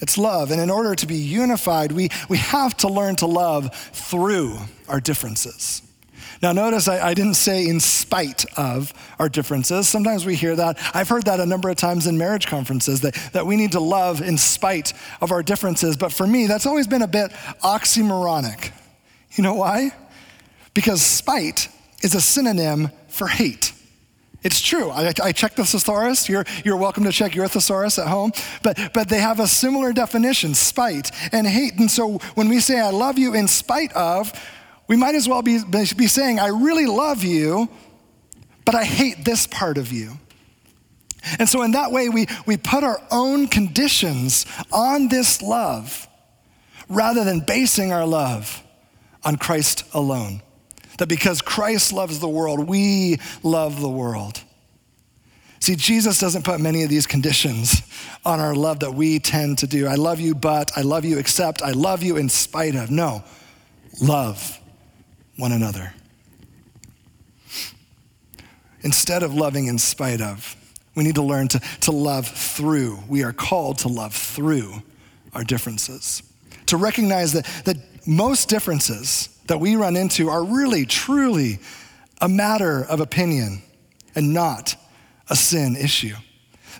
It's 0.00 0.18
love. 0.18 0.50
And 0.50 0.60
in 0.60 0.70
order 0.70 0.94
to 0.94 1.06
be 1.06 1.16
unified, 1.16 1.92
we, 1.92 2.10
we 2.28 2.38
have 2.38 2.76
to 2.78 2.88
learn 2.88 3.16
to 3.16 3.26
love 3.26 3.74
through 3.92 4.58
our 4.88 5.00
differences. 5.00 5.82
Now, 6.42 6.52
notice 6.52 6.86
I, 6.86 7.08
I, 7.08 7.14
didn't 7.14 7.34
say 7.34 7.66
in 7.66 7.80
spite 7.80 8.44
of 8.58 8.92
our 9.18 9.28
differences. 9.28 9.88
Sometimes 9.88 10.26
we 10.26 10.34
hear 10.34 10.54
that. 10.56 10.78
I've 10.94 11.08
heard 11.08 11.24
that 11.24 11.40
a 11.40 11.46
number 11.46 11.70
of 11.70 11.76
times 11.76 12.06
in 12.06 12.18
marriage 12.18 12.46
conferences 12.46 13.00
that, 13.00 13.14
that 13.32 13.46
we 13.46 13.56
need 13.56 13.72
to 13.72 13.80
love 13.80 14.20
in 14.20 14.36
spite 14.36 14.92
of 15.22 15.32
our 15.32 15.42
differences. 15.42 15.96
But 15.96 16.12
for 16.12 16.26
me, 16.26 16.46
that's 16.46 16.66
always 16.66 16.86
been 16.86 17.02
a 17.02 17.08
bit 17.08 17.30
oxymoronic. 17.62 18.72
You 19.32 19.44
know 19.44 19.54
why? 19.54 19.92
Because 20.74 21.00
spite 21.00 21.68
is 22.02 22.14
a 22.14 22.20
synonym 22.20 22.90
for 23.08 23.26
hate. 23.26 23.72
It's 24.46 24.60
true. 24.60 24.90
I, 24.90 25.12
I 25.24 25.32
checked 25.32 25.56
the 25.56 25.64
thesaurus. 25.64 26.28
You're, 26.28 26.44
you're 26.64 26.76
welcome 26.76 27.02
to 27.02 27.10
check 27.10 27.34
your 27.34 27.48
thesaurus 27.48 27.98
at 27.98 28.06
home. 28.06 28.30
But, 28.62 28.78
but 28.94 29.08
they 29.08 29.18
have 29.18 29.40
a 29.40 29.48
similar 29.48 29.92
definition 29.92 30.54
spite 30.54 31.10
and 31.32 31.48
hate. 31.48 31.74
And 31.80 31.90
so 31.90 32.18
when 32.36 32.48
we 32.48 32.60
say, 32.60 32.78
I 32.78 32.90
love 32.90 33.18
you 33.18 33.34
in 33.34 33.48
spite 33.48 33.92
of, 33.94 34.32
we 34.86 34.96
might 34.96 35.16
as 35.16 35.28
well 35.28 35.42
be, 35.42 35.58
be 35.68 36.06
saying, 36.06 36.38
I 36.38 36.46
really 36.46 36.86
love 36.86 37.24
you, 37.24 37.68
but 38.64 38.76
I 38.76 38.84
hate 38.84 39.24
this 39.24 39.48
part 39.48 39.78
of 39.78 39.90
you. 39.90 40.12
And 41.40 41.48
so, 41.48 41.62
in 41.62 41.72
that 41.72 41.90
way, 41.90 42.08
we, 42.08 42.28
we 42.46 42.56
put 42.56 42.84
our 42.84 43.02
own 43.10 43.48
conditions 43.48 44.46
on 44.70 45.08
this 45.08 45.42
love 45.42 46.06
rather 46.88 47.24
than 47.24 47.40
basing 47.40 47.92
our 47.92 48.06
love 48.06 48.62
on 49.24 49.38
Christ 49.38 49.82
alone. 49.92 50.40
That 50.98 51.08
because 51.08 51.42
Christ 51.42 51.92
loves 51.92 52.18
the 52.18 52.28
world, 52.28 52.68
we 52.68 53.18
love 53.42 53.80
the 53.80 53.88
world. 53.88 54.42
See, 55.60 55.74
Jesus 55.74 56.20
doesn't 56.20 56.44
put 56.44 56.60
many 56.60 56.84
of 56.84 56.90
these 56.90 57.06
conditions 57.06 57.82
on 58.24 58.40
our 58.40 58.54
love 58.54 58.80
that 58.80 58.94
we 58.94 59.18
tend 59.18 59.58
to 59.58 59.66
do. 59.66 59.86
I 59.86 59.94
love 59.94 60.20
you, 60.20 60.34
but 60.34 60.70
I 60.76 60.82
love 60.82 61.04
you, 61.04 61.18
except 61.18 61.62
I 61.62 61.72
love 61.72 62.02
you 62.02 62.16
in 62.16 62.28
spite 62.28 62.76
of. 62.76 62.90
No, 62.90 63.24
love 64.00 64.60
one 65.36 65.52
another. 65.52 65.92
Instead 68.82 69.22
of 69.22 69.34
loving 69.34 69.66
in 69.66 69.78
spite 69.78 70.20
of, 70.20 70.54
we 70.94 71.02
need 71.04 71.16
to 71.16 71.22
learn 71.22 71.48
to, 71.48 71.60
to 71.80 71.90
love 71.90 72.28
through. 72.28 73.00
We 73.08 73.24
are 73.24 73.32
called 73.32 73.78
to 73.78 73.88
love 73.88 74.14
through 74.14 74.82
our 75.32 75.44
differences. 75.44 76.22
To 76.66 76.76
recognize 76.76 77.32
that, 77.32 77.44
that 77.64 77.76
most 78.06 78.48
differences 78.48 79.35
that 79.48 79.58
we 79.58 79.76
run 79.76 79.96
into 79.96 80.28
are 80.28 80.44
really, 80.44 80.86
truly 80.86 81.58
a 82.20 82.28
matter 82.28 82.84
of 82.84 83.00
opinion 83.00 83.62
and 84.14 84.32
not 84.32 84.76
a 85.28 85.36
sin 85.36 85.76
issue. 85.76 86.14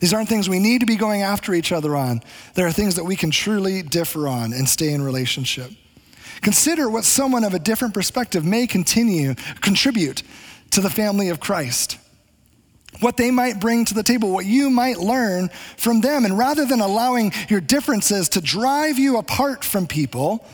These 0.00 0.12
aren't 0.12 0.28
things 0.28 0.48
we 0.48 0.58
need 0.58 0.80
to 0.80 0.86
be 0.86 0.96
going 0.96 1.22
after 1.22 1.54
each 1.54 1.72
other 1.72 1.96
on. 1.96 2.22
There 2.54 2.66
are 2.66 2.72
things 2.72 2.96
that 2.96 3.04
we 3.04 3.16
can 3.16 3.30
truly 3.30 3.82
differ 3.82 4.28
on 4.28 4.52
and 4.52 4.68
stay 4.68 4.92
in 4.92 5.02
relationship. 5.02 5.70
Consider 6.42 6.90
what 6.90 7.04
someone 7.04 7.44
of 7.44 7.54
a 7.54 7.58
different 7.58 7.94
perspective 7.94 8.44
may 8.44 8.66
continue, 8.66 9.34
contribute 9.62 10.22
to 10.72 10.80
the 10.80 10.90
family 10.90 11.30
of 11.30 11.40
Christ 11.40 11.98
what 13.00 13.16
they 13.16 13.30
might 13.30 13.60
bring 13.60 13.84
to 13.84 13.94
the 13.94 14.02
table, 14.02 14.30
what 14.30 14.46
you 14.46 14.70
might 14.70 14.98
learn 14.98 15.48
from 15.76 16.00
them. 16.00 16.24
And 16.24 16.38
rather 16.38 16.64
than 16.64 16.80
allowing 16.80 17.32
your 17.48 17.60
differences 17.60 18.28
to 18.30 18.40
drive 18.40 18.98
you 18.98 19.18
apart 19.18 19.64
from 19.64 19.86
people, 19.86 20.44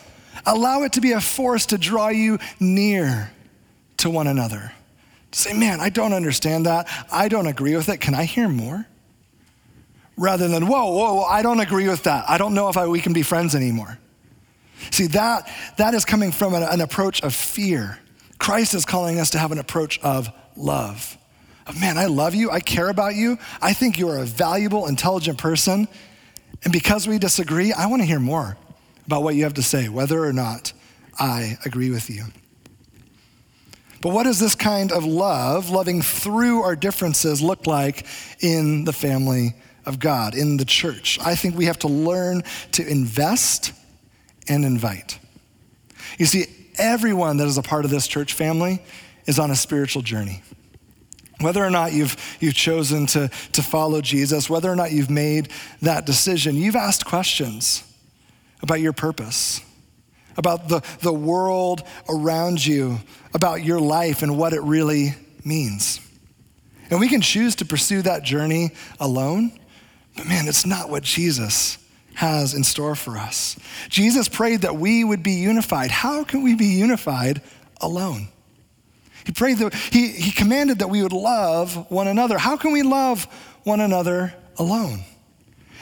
allow 0.46 0.82
it 0.82 0.92
to 0.94 1.00
be 1.00 1.12
a 1.12 1.20
force 1.20 1.66
to 1.66 1.78
draw 1.78 2.08
you 2.08 2.38
near 2.60 3.30
to 3.98 4.10
one 4.10 4.26
another. 4.26 4.72
To 5.32 5.38
say, 5.38 5.52
man, 5.52 5.80
I 5.80 5.88
don't 5.88 6.12
understand 6.12 6.66
that. 6.66 6.88
I 7.10 7.28
don't 7.28 7.46
agree 7.46 7.76
with 7.76 7.88
it. 7.88 8.00
Can 8.00 8.14
I 8.14 8.24
hear 8.24 8.48
more? 8.48 8.86
Rather 10.16 10.48
than, 10.48 10.66
whoa, 10.66 10.92
whoa, 10.92 11.22
I 11.22 11.42
don't 11.42 11.60
agree 11.60 11.88
with 11.88 12.02
that. 12.04 12.28
I 12.28 12.38
don't 12.38 12.54
know 12.54 12.68
if 12.68 12.76
I, 12.76 12.86
we 12.86 13.00
can 13.00 13.12
be 13.12 13.22
friends 13.22 13.54
anymore. 13.54 13.98
See, 14.90 15.06
that, 15.08 15.50
that 15.78 15.94
is 15.94 16.04
coming 16.04 16.32
from 16.32 16.54
an, 16.54 16.62
an 16.62 16.80
approach 16.80 17.22
of 17.22 17.34
fear. 17.34 17.98
Christ 18.38 18.74
is 18.74 18.84
calling 18.84 19.18
us 19.18 19.30
to 19.30 19.38
have 19.38 19.52
an 19.52 19.58
approach 19.58 19.98
of 20.00 20.30
love 20.56 21.16
of, 21.66 21.80
man, 21.80 21.98
I 21.98 22.06
love 22.06 22.34
you, 22.34 22.50
I 22.50 22.60
care 22.60 22.88
about 22.88 23.14
you, 23.14 23.38
I 23.60 23.72
think 23.72 23.98
you 23.98 24.08
are 24.08 24.18
a 24.18 24.24
valuable, 24.24 24.86
intelligent 24.86 25.38
person. 25.38 25.88
And 26.64 26.72
because 26.72 27.08
we 27.08 27.18
disagree, 27.18 27.72
I 27.72 27.86
want 27.86 28.02
to 28.02 28.06
hear 28.06 28.20
more 28.20 28.56
about 29.12 29.24
what 29.24 29.34
you 29.34 29.44
have 29.44 29.52
to 29.52 29.62
say, 29.62 29.90
whether 29.90 30.24
or 30.24 30.32
not 30.32 30.72
I 31.18 31.58
agree 31.66 31.90
with 31.90 32.08
you. 32.08 32.24
But 34.00 34.14
what 34.14 34.22
does 34.22 34.40
this 34.40 34.54
kind 34.54 34.90
of 34.90 35.04
love, 35.04 35.68
loving 35.68 36.00
through 36.00 36.62
our 36.62 36.74
differences, 36.74 37.42
look 37.42 37.66
like 37.66 38.06
in 38.40 38.84
the 38.84 38.92
family 38.94 39.54
of 39.84 39.98
God, 39.98 40.34
in 40.34 40.56
the 40.56 40.64
church? 40.64 41.18
I 41.20 41.34
think 41.34 41.54
we 41.54 41.66
have 41.66 41.78
to 41.80 41.88
learn 41.88 42.42
to 42.72 42.88
invest 42.88 43.72
and 44.48 44.64
invite. 44.64 45.18
You 46.18 46.24
see, 46.24 46.46
everyone 46.76 47.36
that 47.36 47.46
is 47.46 47.58
a 47.58 47.62
part 47.62 47.84
of 47.84 47.90
this 47.90 48.08
church 48.08 48.32
family 48.32 48.82
is 49.26 49.38
on 49.38 49.50
a 49.50 49.56
spiritual 49.56 50.00
journey. 50.00 50.42
Whether 51.38 51.62
or 51.62 51.70
not 51.70 51.92
you've, 51.92 52.16
you've 52.40 52.54
chosen 52.54 53.04
to, 53.08 53.28
to 53.52 53.62
follow 53.62 54.00
Jesus, 54.00 54.48
whether 54.48 54.72
or 54.72 54.76
not 54.76 54.90
you've 54.90 55.10
made 55.10 55.50
that 55.82 56.06
decision, 56.06 56.56
you've 56.56 56.76
asked 56.76 57.04
questions 57.04 57.84
about 58.62 58.80
your 58.80 58.92
purpose, 58.92 59.60
about 60.36 60.68
the, 60.68 60.82
the 61.00 61.12
world 61.12 61.82
around 62.08 62.64
you, 62.64 62.98
about 63.34 63.64
your 63.64 63.80
life 63.80 64.22
and 64.22 64.38
what 64.38 64.52
it 64.52 64.62
really 64.62 65.14
means. 65.44 66.00
And 66.90 67.00
we 67.00 67.08
can 67.08 67.20
choose 67.20 67.56
to 67.56 67.64
pursue 67.64 68.02
that 68.02 68.22
journey 68.22 68.70
alone, 69.00 69.58
but 70.16 70.26
man, 70.26 70.46
it's 70.46 70.66
not 70.66 70.90
what 70.90 71.02
Jesus 71.02 71.78
has 72.14 72.54
in 72.54 72.64
store 72.64 72.94
for 72.94 73.16
us. 73.16 73.56
Jesus 73.88 74.28
prayed 74.28 74.62
that 74.62 74.76
we 74.76 75.02
would 75.02 75.22
be 75.22 75.32
unified. 75.32 75.90
How 75.90 76.24
can 76.24 76.42
we 76.42 76.54
be 76.54 76.66
unified 76.66 77.40
alone? 77.80 78.28
He 79.24 79.32
prayed 79.32 79.58
that 79.58 79.72
he, 79.74 80.08
he 80.08 80.32
commanded 80.32 80.80
that 80.80 80.90
we 80.90 81.02
would 81.02 81.12
love 81.12 81.90
one 81.90 82.08
another. 82.08 82.38
How 82.38 82.56
can 82.56 82.72
we 82.72 82.82
love 82.82 83.24
one 83.64 83.80
another 83.80 84.34
alone? 84.58 85.04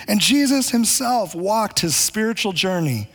And 0.09 0.21
Jesus 0.21 0.71
himself 0.71 1.35
walked 1.35 1.81
his 1.81 1.95
spiritual 1.97 2.53
journey 2.53 3.09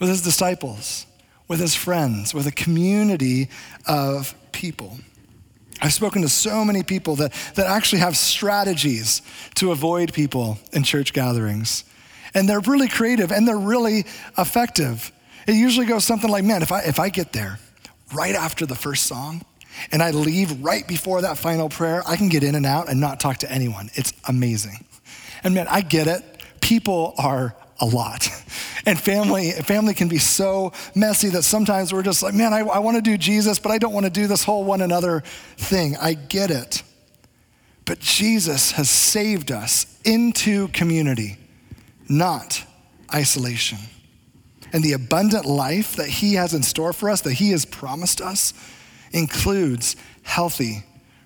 with 0.00 0.08
his 0.08 0.22
disciples, 0.22 1.06
with 1.48 1.60
his 1.60 1.74
friends, 1.74 2.34
with 2.34 2.46
a 2.46 2.52
community 2.52 3.48
of 3.86 4.34
people. 4.52 4.98
I've 5.80 5.92
spoken 5.92 6.22
to 6.22 6.28
so 6.28 6.64
many 6.64 6.82
people 6.82 7.16
that, 7.16 7.32
that 7.56 7.66
actually 7.66 7.98
have 8.00 8.16
strategies 8.16 9.22
to 9.56 9.72
avoid 9.72 10.12
people 10.12 10.58
in 10.72 10.84
church 10.84 11.12
gatherings. 11.12 11.84
And 12.34 12.48
they're 12.48 12.60
really 12.60 12.88
creative 12.88 13.32
and 13.32 13.46
they're 13.46 13.58
really 13.58 14.06
effective. 14.38 15.10
It 15.46 15.54
usually 15.54 15.86
goes 15.86 16.04
something 16.04 16.30
like, 16.30 16.44
man, 16.44 16.62
if 16.62 16.70
I, 16.70 16.82
if 16.82 17.00
I 17.00 17.08
get 17.08 17.32
there 17.32 17.58
right 18.14 18.34
after 18.34 18.64
the 18.64 18.76
first 18.76 19.06
song, 19.06 19.44
and 19.90 20.02
I 20.02 20.10
leave 20.10 20.62
right 20.62 20.86
before 20.86 21.22
that 21.22 21.38
final 21.38 21.68
prayer, 21.68 22.02
I 22.06 22.16
can 22.16 22.28
get 22.28 22.44
in 22.44 22.54
and 22.54 22.66
out 22.66 22.88
and 22.88 23.00
not 23.00 23.20
talk 23.20 23.38
to 23.38 23.50
anyone. 23.50 23.90
It's 23.94 24.12
amazing. 24.28 24.84
And 25.44 25.54
man, 25.54 25.66
I 25.68 25.80
get 25.80 26.06
it. 26.06 26.22
People 26.60 27.14
are 27.18 27.56
a 27.80 27.86
lot. 27.86 28.28
And 28.84 28.98
family, 28.98 29.52
family 29.52 29.94
can 29.94 30.08
be 30.08 30.18
so 30.18 30.72
messy 30.94 31.28
that 31.28 31.42
sometimes 31.44 31.92
we're 31.92 32.02
just 32.02 32.20
like, 32.20 32.34
man, 32.34 32.52
I, 32.52 32.60
I 32.60 32.80
want 32.80 32.96
to 32.96 33.00
do 33.00 33.16
Jesus, 33.16 33.60
but 33.60 33.70
I 33.70 33.78
don't 33.78 33.92
want 33.92 34.06
to 34.06 34.10
do 34.10 34.26
this 34.26 34.42
whole 34.42 34.64
one 34.64 34.82
another 34.82 35.22
thing. 35.56 35.96
I 35.98 36.14
get 36.14 36.50
it. 36.50 36.82
But 37.84 38.00
Jesus 38.00 38.72
has 38.72 38.90
saved 38.90 39.52
us 39.52 39.86
into 40.04 40.66
community, 40.68 41.36
not 42.08 42.64
isolation. 43.14 43.78
And 44.72 44.82
the 44.82 44.94
abundant 44.94 45.44
life 45.44 45.96
that 45.96 46.08
He 46.08 46.34
has 46.34 46.54
in 46.54 46.64
store 46.64 46.92
for 46.92 47.10
us, 47.10 47.20
that 47.20 47.34
He 47.34 47.50
has 47.50 47.64
promised 47.64 48.20
us, 48.20 48.54
includes 49.12 49.94
healthy 50.22 50.84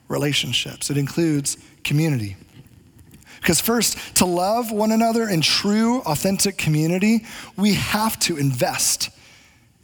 relationships, 0.09 0.90
it 0.90 0.98
includes 0.98 1.57
community. 1.85 2.37
Because, 3.47 3.61
first, 3.61 3.97
to 4.17 4.27
love 4.27 4.73
one 4.73 4.91
another 4.91 5.29
in 5.29 5.41
true, 5.41 6.01
authentic 6.01 6.59
community, 6.59 7.25
we 7.57 7.75
have 7.75 8.19
to 8.19 8.37
invest 8.37 9.09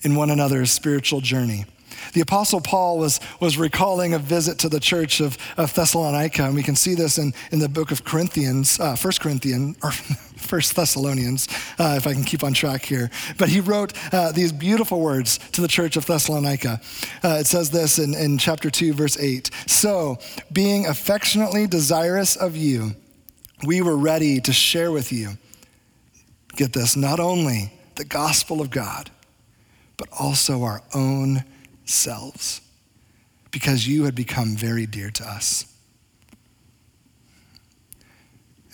in 0.00 0.16
one 0.16 0.30
another's 0.30 0.72
spiritual 0.72 1.20
journey. 1.20 1.64
The 2.12 2.22
Apostle 2.22 2.60
Paul 2.60 2.98
was, 2.98 3.20
was 3.38 3.56
recalling 3.56 4.14
a 4.14 4.18
visit 4.18 4.58
to 4.58 4.68
the 4.68 4.80
church 4.80 5.20
of, 5.20 5.38
of 5.56 5.72
Thessalonica, 5.74 6.42
and 6.42 6.56
we 6.56 6.64
can 6.64 6.74
see 6.74 6.96
this 6.96 7.18
in, 7.18 7.34
in 7.52 7.60
the 7.60 7.68
book 7.68 7.92
of 7.92 8.04
Corinthians, 8.04 8.80
uh, 8.80 8.96
1 8.96 9.12
Corinthians, 9.20 9.76
or 9.80 9.92
First 10.36 10.74
Thessalonians, 10.74 11.46
uh, 11.78 11.94
if 11.96 12.08
I 12.08 12.14
can 12.14 12.24
keep 12.24 12.42
on 12.42 12.54
track 12.54 12.84
here. 12.84 13.12
But 13.38 13.48
he 13.48 13.60
wrote 13.60 13.92
uh, 14.12 14.32
these 14.32 14.50
beautiful 14.50 15.00
words 15.00 15.38
to 15.52 15.60
the 15.60 15.68
church 15.68 15.96
of 15.96 16.04
Thessalonica. 16.04 16.80
Uh, 17.22 17.36
it 17.38 17.46
says 17.46 17.70
this 17.70 18.00
in, 18.00 18.12
in 18.14 18.38
chapter 18.38 18.70
2, 18.70 18.92
verse 18.92 19.16
8 19.16 19.50
So, 19.68 20.18
being 20.52 20.86
affectionately 20.86 21.68
desirous 21.68 22.34
of 22.34 22.56
you, 22.56 22.96
we 23.64 23.82
were 23.82 23.96
ready 23.96 24.40
to 24.40 24.52
share 24.52 24.90
with 24.90 25.12
you, 25.12 25.38
get 26.56 26.72
this, 26.72 26.96
not 26.96 27.20
only 27.20 27.72
the 27.94 28.04
gospel 28.04 28.60
of 28.60 28.70
God, 28.70 29.10
but 29.96 30.08
also 30.18 30.62
our 30.62 30.82
own 30.94 31.44
selves, 31.84 32.60
because 33.50 33.86
you 33.86 34.04
had 34.04 34.14
become 34.14 34.56
very 34.56 34.86
dear 34.86 35.10
to 35.10 35.24
us. 35.24 35.66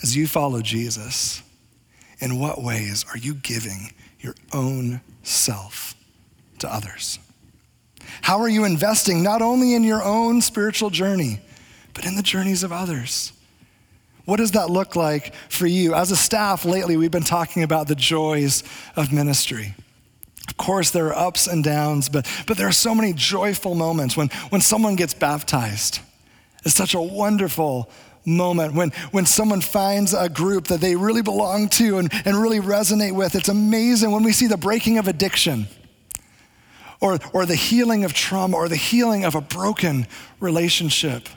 As 0.03 0.17
you 0.17 0.27
follow 0.27 0.63
Jesus, 0.63 1.43
in 2.21 2.39
what 2.39 2.63
ways 2.63 3.05
are 3.13 3.19
you 3.19 3.35
giving 3.35 3.93
your 4.21 4.35
own 4.53 5.01
self 5.23 5.95
to 6.61 6.73
others? 6.73 7.19
How 8.23 8.41
are 8.41 8.49
you 8.49 8.65
investing 8.65 9.23
not 9.23 9.43
only 9.43 9.75
in 9.75 9.85
your 9.85 10.03
own 10.03 10.41
spiritual 10.41 10.91
journey, 10.91 11.41
but 11.95 12.07
in 12.07 12.17
the 12.17 12.23
journeys 12.23 12.63
of 12.63 12.73
others? 12.73 13.33
What 14.29 14.37
does 14.37 14.51
that 14.51 14.69
look 14.69 14.95
like 14.95 15.33
for 15.49 15.67
you? 15.67 15.95
As 15.95 16.11
a 16.11 16.17
staff, 16.17 16.67
lately, 16.67 16.99
we've 16.99 17.11
been 17.11 17.23
talking 17.23 17.63
about 17.63 17.89
the 17.89 17.95
joys 17.95 18.63
of 18.95 19.11
ministry. 19.11 19.75
Of 20.47 20.59
course, 20.59 20.91
there 20.91 21.07
are 21.07 21.29
ups 21.29 21.47
and 21.47 21.65
downs, 21.65 22.11
but, 22.11 22.31
but 22.47 22.59
there 22.59 22.69
are 22.69 22.73
so 22.73 22.95
many 22.95 23.15
joyful 23.15 23.75
moments 23.75 24.19
when, 24.19 24.29
when 24.51 24.61
someone 24.61 24.97
gets 24.97 25.15
baptized. 25.15 26.01
It's 26.63 26.75
such 26.75 26.93
a 26.93 27.01
wonderful 27.01 27.89
moment 28.27 28.75
when, 28.75 28.91
when 29.13 29.25
someone 29.25 29.63
finds 29.63 30.13
a 30.13 30.29
group 30.29 30.67
that 30.67 30.83
they 30.83 30.95
really 30.95 31.23
belong 31.23 31.71
to 31.71 31.97
and, 31.97 32.13
and 32.27 32.37
really 32.37 32.61
resonate 32.61 33.15
with. 33.15 33.35
It's 33.35 33.49
amazing 33.49 34.11
when 34.11 34.25
we 34.25 34.33
see 34.33 34.47
the 34.47 34.59
breaking 34.59 34.99
of 34.99 35.09
addiction 35.09 35.69
or, 37.01 37.19
or 37.33 37.47
the 37.47 37.55
healing 37.55 38.05
of 38.05 38.13
trauma 38.13 38.59
or 38.59 38.69
the 38.69 38.77
healing 38.77 39.25
of 39.25 39.35
a 39.35 39.41
broken 39.41 40.07
relationship. 40.39 41.31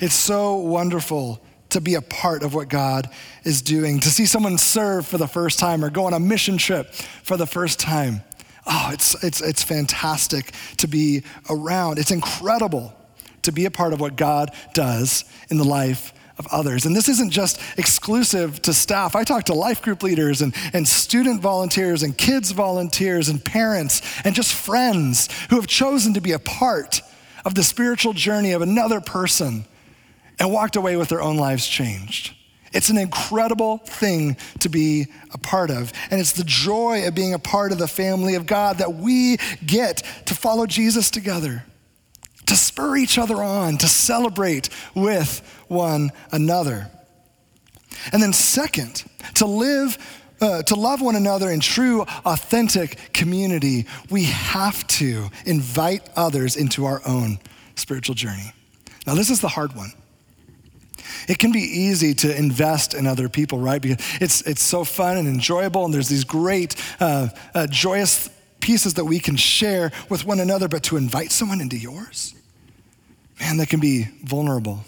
It's 0.00 0.14
so 0.14 0.54
wonderful 0.54 1.42
to 1.70 1.80
be 1.80 1.94
a 1.94 2.02
part 2.02 2.42
of 2.42 2.54
what 2.54 2.68
God 2.68 3.08
is 3.44 3.62
doing, 3.62 4.00
to 4.00 4.08
see 4.08 4.26
someone 4.26 4.58
serve 4.58 5.06
for 5.06 5.18
the 5.18 5.26
first 5.26 5.58
time 5.58 5.84
or 5.84 5.90
go 5.90 6.06
on 6.06 6.14
a 6.14 6.20
mission 6.20 6.58
trip 6.58 6.92
for 7.22 7.36
the 7.36 7.46
first 7.46 7.78
time. 7.78 8.22
Oh, 8.66 8.90
it's, 8.92 9.22
it's, 9.24 9.40
it's 9.40 9.62
fantastic 9.62 10.52
to 10.78 10.88
be 10.88 11.22
around. 11.48 11.98
It's 11.98 12.10
incredible 12.10 12.94
to 13.42 13.52
be 13.52 13.64
a 13.64 13.70
part 13.70 13.92
of 13.92 14.00
what 14.00 14.16
God 14.16 14.50
does 14.74 15.24
in 15.50 15.56
the 15.56 15.64
life 15.64 16.12
of 16.38 16.46
others. 16.52 16.86
And 16.86 16.94
this 16.94 17.08
isn't 17.08 17.30
just 17.30 17.60
exclusive 17.76 18.62
to 18.62 18.72
staff. 18.72 19.16
I 19.16 19.24
talk 19.24 19.44
to 19.44 19.54
life 19.54 19.82
group 19.82 20.02
leaders 20.02 20.40
and, 20.40 20.54
and 20.72 20.86
student 20.86 21.40
volunteers 21.40 22.02
and 22.02 22.16
kids 22.16 22.52
volunteers 22.52 23.28
and 23.28 23.44
parents 23.44 24.02
and 24.24 24.34
just 24.34 24.54
friends 24.54 25.28
who 25.50 25.56
have 25.56 25.66
chosen 25.66 26.14
to 26.14 26.20
be 26.20 26.32
a 26.32 26.38
part 26.38 27.00
of 27.44 27.54
the 27.54 27.64
spiritual 27.64 28.12
journey 28.12 28.52
of 28.52 28.62
another 28.62 29.00
person 29.00 29.64
and 30.38 30.52
walked 30.52 30.76
away 30.76 30.96
with 30.96 31.08
their 31.08 31.22
own 31.22 31.36
lives 31.36 31.66
changed. 31.66 32.34
It's 32.72 32.90
an 32.90 32.98
incredible 32.98 33.78
thing 33.78 34.36
to 34.60 34.68
be 34.68 35.06
a 35.32 35.38
part 35.38 35.70
of. 35.70 35.92
And 36.10 36.20
it's 36.20 36.32
the 36.32 36.44
joy 36.44 37.06
of 37.06 37.14
being 37.14 37.34
a 37.34 37.38
part 37.38 37.72
of 37.72 37.78
the 37.78 37.88
family 37.88 38.34
of 38.34 38.46
God 38.46 38.78
that 38.78 38.94
we 38.94 39.38
get 39.64 40.02
to 40.26 40.34
follow 40.34 40.66
Jesus 40.66 41.10
together, 41.10 41.64
to 42.46 42.56
spur 42.56 42.96
each 42.96 43.18
other 43.18 43.42
on, 43.42 43.78
to 43.78 43.88
celebrate 43.88 44.68
with 44.94 45.40
one 45.68 46.10
another. 46.30 46.90
And 48.12 48.22
then, 48.22 48.32
second, 48.32 49.04
to 49.36 49.46
live, 49.46 49.98
uh, 50.40 50.62
to 50.64 50.74
love 50.74 51.00
one 51.00 51.16
another 51.16 51.50
in 51.50 51.60
true, 51.60 52.02
authentic 52.24 53.12
community, 53.12 53.86
we 54.10 54.24
have 54.24 54.86
to 54.88 55.30
invite 55.46 56.08
others 56.16 56.56
into 56.56 56.84
our 56.84 57.00
own 57.06 57.38
spiritual 57.76 58.14
journey. 58.14 58.52
Now, 59.06 59.14
this 59.14 59.30
is 59.30 59.40
the 59.40 59.48
hard 59.48 59.74
one. 59.74 59.92
It 61.28 61.38
can 61.38 61.52
be 61.52 61.60
easy 61.60 62.14
to 62.14 62.36
invest 62.36 62.94
in 62.94 63.06
other 63.06 63.28
people, 63.28 63.58
right? 63.58 63.80
Because 63.80 63.98
it's, 64.20 64.42
it's 64.42 64.62
so 64.62 64.84
fun 64.84 65.16
and 65.16 65.28
enjoyable, 65.28 65.84
and 65.84 65.92
there's 65.92 66.08
these 66.08 66.24
great, 66.24 66.74
uh, 67.00 67.28
uh, 67.54 67.66
joyous 67.66 68.30
pieces 68.60 68.94
that 68.94 69.04
we 69.04 69.18
can 69.18 69.36
share 69.36 69.92
with 70.08 70.24
one 70.24 70.40
another, 70.40 70.68
but 70.68 70.82
to 70.84 70.96
invite 70.96 71.30
someone 71.30 71.60
into 71.60 71.76
yours, 71.76 72.34
man, 73.40 73.56
that 73.58 73.68
can 73.68 73.80
be 73.80 74.08
vulnerable. 74.24 74.84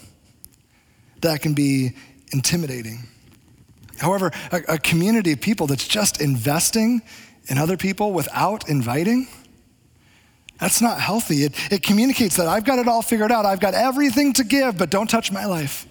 That 1.21 1.41
can 1.41 1.53
be 1.53 1.93
intimidating. 2.33 3.07
However, 3.99 4.31
a, 4.51 4.61
a 4.67 4.77
community 4.77 5.33
of 5.33 5.41
people 5.41 5.67
that's 5.67 5.87
just 5.87 6.21
investing 6.21 7.01
in 7.47 7.57
other 7.57 7.77
people 7.77 8.11
without 8.13 8.67
inviting, 8.67 9.27
that's 10.59 10.81
not 10.81 10.99
healthy. 10.99 11.43
It, 11.43 11.71
it 11.71 11.83
communicates 11.83 12.37
that 12.37 12.47
I've 12.47 12.65
got 12.65 12.79
it 12.79 12.87
all 12.87 13.01
figured 13.01 13.31
out. 13.31 13.45
I've 13.45 13.59
got 13.59 13.73
everything 13.73 14.33
to 14.33 14.43
give, 14.43 14.77
but 14.77 14.89
don't 14.89 15.09
touch 15.09 15.31
my 15.31 15.45
life. 15.45 15.87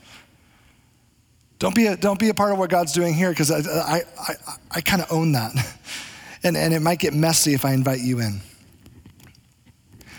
Don't 1.61 1.75
be 1.75 1.87
a, 1.87 1.97
don't 1.97 2.19
be 2.19 2.31
a 2.31 2.35
part 2.35 2.53
of 2.53 2.59
what 2.59 2.71
God's 2.71 2.93
doing 2.93 3.13
here 3.13 3.29
because 3.31 3.51
I, 3.51 3.59
I, 3.59 4.03
I, 4.19 4.35
I 4.73 4.81
kind 4.81 5.01
of 5.03 5.13
own 5.13 5.33
that. 5.33 5.53
And, 6.43 6.57
and 6.57 6.73
it 6.73 6.81
might 6.81 6.99
get 6.99 7.13
messy 7.13 7.53
if 7.53 7.67
I 7.67 7.75
invite 7.75 8.01
you 8.01 8.19
in. 8.21 8.41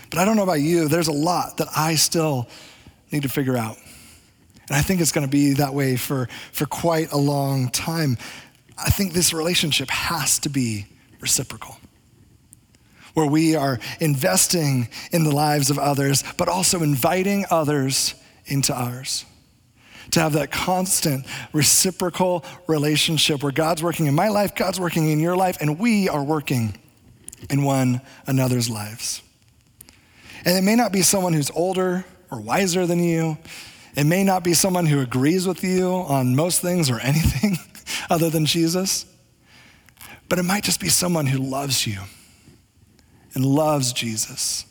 But 0.08 0.20
I 0.20 0.24
don't 0.24 0.36
know 0.36 0.44
about 0.44 0.60
you, 0.60 0.86
there's 0.86 1.08
a 1.08 1.12
lot 1.12 1.56
that 1.56 1.66
I 1.76 1.96
still 1.96 2.48
need 3.10 3.24
to 3.24 3.28
figure 3.28 3.56
out. 3.56 3.76
And 4.68 4.76
I 4.76 4.82
think 4.82 5.00
it's 5.00 5.10
going 5.10 5.26
to 5.26 5.30
be 5.30 5.54
that 5.54 5.74
way 5.74 5.96
for, 5.96 6.28
for 6.52 6.64
quite 6.64 7.10
a 7.10 7.16
long 7.16 7.70
time. 7.70 8.18
I 8.78 8.90
think 8.90 9.14
this 9.14 9.32
relationship 9.32 9.90
has 9.90 10.38
to 10.38 10.48
be 10.48 10.86
reciprocal, 11.18 11.76
where 13.14 13.26
we 13.26 13.56
are 13.56 13.80
investing 13.98 14.90
in 15.10 15.24
the 15.24 15.34
lives 15.34 15.70
of 15.70 15.78
others, 15.80 16.22
but 16.36 16.48
also 16.48 16.84
inviting 16.84 17.46
others 17.50 18.14
into 18.46 18.72
ours 18.72 19.24
to 20.12 20.20
have 20.20 20.34
that 20.34 20.50
constant 20.50 21.26
reciprocal 21.52 22.44
relationship 22.66 23.42
where 23.42 23.52
God's 23.52 23.82
working 23.82 24.06
in 24.06 24.14
my 24.14 24.28
life, 24.28 24.54
God's 24.54 24.78
working 24.78 25.10
in 25.10 25.20
your 25.20 25.36
life, 25.36 25.58
and 25.60 25.78
we 25.78 26.08
are 26.08 26.22
working 26.22 26.78
in 27.50 27.64
one 27.64 28.00
another's 28.26 28.70
lives. 28.70 29.22
And 30.44 30.56
it 30.56 30.62
may 30.62 30.76
not 30.76 30.92
be 30.92 31.02
someone 31.02 31.32
who's 31.32 31.50
older 31.50 32.04
or 32.30 32.40
wiser 32.40 32.86
than 32.86 33.02
you. 33.02 33.38
It 33.94 34.04
may 34.04 34.24
not 34.24 34.44
be 34.44 34.54
someone 34.54 34.86
who 34.86 35.00
agrees 35.00 35.46
with 35.46 35.62
you 35.64 35.88
on 35.88 36.36
most 36.36 36.60
things 36.60 36.90
or 36.90 37.00
anything 37.02 37.58
other 38.10 38.30
than 38.30 38.46
Jesus. 38.46 39.06
But 40.28 40.38
it 40.38 40.44
might 40.44 40.64
just 40.64 40.80
be 40.80 40.88
someone 40.88 41.26
who 41.26 41.38
loves 41.38 41.86
you 41.86 42.00
and 43.34 43.44
loves 43.44 43.92
Jesus 43.92 44.66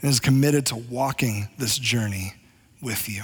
and 0.00 0.10
is 0.10 0.20
committed 0.20 0.66
to 0.66 0.76
walking 0.76 1.48
this 1.58 1.78
journey 1.78 2.34
with 2.80 3.08
you. 3.08 3.22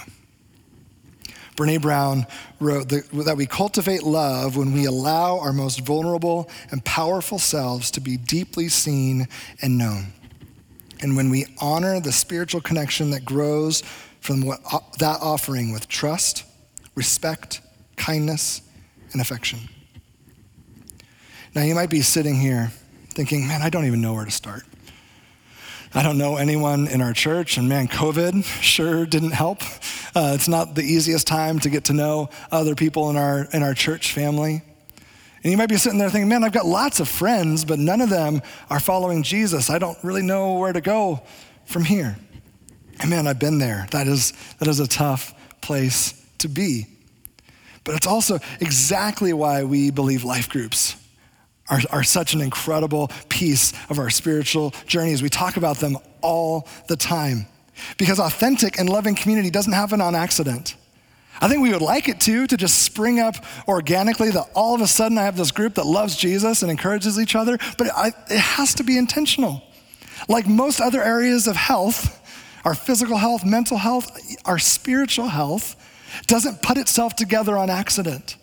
Brene 1.55 1.81
Brown 1.81 2.25
wrote 2.59 2.89
that 2.89 3.35
we 3.37 3.45
cultivate 3.45 4.03
love 4.03 4.57
when 4.57 4.73
we 4.73 4.85
allow 4.85 5.39
our 5.39 5.53
most 5.53 5.81
vulnerable 5.81 6.49
and 6.71 6.83
powerful 6.83 7.39
selves 7.39 7.91
to 7.91 8.01
be 8.01 8.17
deeply 8.17 8.67
seen 8.67 9.27
and 9.61 9.77
known. 9.77 10.07
And 11.01 11.15
when 11.15 11.29
we 11.29 11.45
honor 11.59 11.99
the 11.99 12.11
spiritual 12.11 12.61
connection 12.61 13.11
that 13.11 13.23
grows 13.25 13.83
from 14.19 14.45
what, 14.45 14.59
uh, 14.71 14.79
that 14.99 15.19
offering 15.21 15.71
with 15.71 15.87
trust, 15.87 16.43
respect, 16.95 17.61
kindness, 17.95 18.61
and 19.11 19.21
affection. 19.21 19.59
Now, 21.53 21.61
you 21.61 21.75
might 21.75 21.89
be 21.89 22.01
sitting 22.01 22.35
here 22.35 22.71
thinking, 23.09 23.47
man, 23.47 23.61
I 23.61 23.69
don't 23.69 23.85
even 23.85 24.01
know 24.01 24.13
where 24.13 24.25
to 24.25 24.31
start. 24.31 24.63
I 25.97 26.03
don't 26.03 26.17
know 26.17 26.35
anyone 26.35 26.89
in 26.89 27.01
our 27.01 27.13
church, 27.13 27.55
and 27.55 27.69
man, 27.69 27.87
COVID 27.87 28.43
sure 28.61 29.05
didn't 29.05 29.31
help. 29.31 29.61
Uh, 30.13 30.33
it's 30.35 30.49
not 30.49 30.75
the 30.75 30.81
easiest 30.81 31.25
time 31.25 31.57
to 31.59 31.69
get 31.69 31.85
to 31.85 31.93
know 31.93 32.29
other 32.51 32.75
people 32.75 33.09
in 33.09 33.15
our, 33.15 33.47
in 33.53 33.63
our 33.63 33.73
church 33.73 34.11
family. 34.11 34.61
And 35.41 35.51
you 35.51 35.55
might 35.55 35.69
be 35.69 35.77
sitting 35.77 35.97
there 35.97 36.09
thinking, 36.09 36.27
man, 36.27 36.43
I've 36.43 36.51
got 36.51 36.65
lots 36.65 36.99
of 36.99 37.07
friends, 37.07 37.63
but 37.63 37.79
none 37.79 38.01
of 38.01 38.09
them 38.09 38.41
are 38.69 38.81
following 38.81 39.23
Jesus. 39.23 39.69
I 39.69 39.79
don't 39.79 39.97
really 40.03 40.21
know 40.21 40.55
where 40.55 40.73
to 40.73 40.81
go 40.81 41.21
from 41.63 41.85
here. 41.85 42.17
And 42.99 43.09
man, 43.09 43.25
I've 43.25 43.39
been 43.39 43.59
there. 43.59 43.87
That 43.91 44.05
is, 44.07 44.33
that 44.59 44.67
is 44.67 44.81
a 44.81 44.87
tough 44.87 45.33
place 45.61 46.21
to 46.39 46.49
be. 46.49 46.87
But 47.85 47.95
it's 47.95 48.07
also 48.07 48.39
exactly 48.59 49.31
why 49.31 49.63
we 49.63 49.91
believe 49.91 50.25
life 50.25 50.49
groups 50.49 50.97
are, 51.69 51.79
are 51.91 52.03
such 52.03 52.33
an 52.33 52.41
incredible 52.41 53.09
piece 53.29 53.73
of 53.89 53.99
our 53.99 54.09
spiritual 54.09 54.73
journeys. 54.85 55.21
We 55.21 55.29
talk 55.29 55.57
about 55.57 55.77
them 55.77 55.97
all 56.21 56.67
the 56.87 56.95
time 56.95 57.47
because 57.97 58.19
authentic 58.19 58.79
and 58.79 58.89
loving 58.89 59.15
community 59.15 59.49
doesn't 59.49 59.73
happen 59.73 60.01
on 60.01 60.15
accident. 60.15 60.75
I 61.41 61.49
think 61.49 61.61
we 61.61 61.71
would 61.71 61.81
like 61.81 62.07
it 62.07 62.21
to, 62.21 62.47
to 62.47 62.55
just 62.55 62.83
spring 62.83 63.19
up 63.19 63.35
organically 63.67 64.31
that 64.31 64.49
all 64.53 64.73
of 64.73 64.81
a 64.81 64.87
sudden 64.87 65.17
I 65.17 65.23
have 65.23 65.35
this 65.35 65.51
group 65.51 65.75
that 65.75 65.85
loves 65.85 66.15
Jesus 66.15 66.61
and 66.61 66.71
encourages 66.71 67.19
each 67.19 67.35
other, 67.35 67.57
but 67.77 67.87
I, 67.93 68.07
it 68.29 68.39
has 68.39 68.75
to 68.75 68.83
be 68.83 68.97
intentional. 68.97 69.61
Like 70.29 70.47
most 70.47 70.79
other 70.79 71.03
areas 71.03 71.47
of 71.47 71.57
health, 71.57 72.21
our 72.63 72.73
physical 72.73 73.17
health, 73.17 73.43
mental 73.43 73.77
health, 73.77 74.17
our 74.45 74.59
spiritual 74.59 75.27
health 75.27 75.75
doesn't 76.27 76.61
put 76.61 76.77
itself 76.77 77.15
together 77.15 77.57
on 77.57 77.69
accident. 77.69 78.37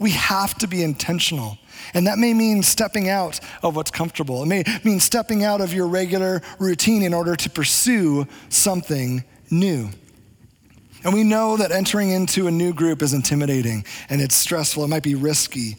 We 0.00 0.10
have 0.10 0.54
to 0.58 0.66
be 0.66 0.82
intentional. 0.82 1.58
And 1.94 2.06
that 2.06 2.18
may 2.18 2.34
mean 2.34 2.62
stepping 2.62 3.08
out 3.08 3.40
of 3.62 3.76
what's 3.76 3.90
comfortable. 3.90 4.42
It 4.42 4.46
may 4.46 4.64
mean 4.84 5.00
stepping 5.00 5.44
out 5.44 5.60
of 5.60 5.72
your 5.72 5.86
regular 5.86 6.42
routine 6.58 7.02
in 7.02 7.14
order 7.14 7.36
to 7.36 7.50
pursue 7.50 8.26
something 8.48 9.24
new. 9.50 9.90
And 11.04 11.14
we 11.14 11.22
know 11.22 11.56
that 11.56 11.70
entering 11.70 12.10
into 12.10 12.48
a 12.48 12.50
new 12.50 12.72
group 12.72 13.00
is 13.00 13.14
intimidating 13.14 13.84
and 14.08 14.20
it's 14.20 14.34
stressful, 14.34 14.84
it 14.84 14.88
might 14.88 15.04
be 15.04 15.14
risky. 15.14 15.76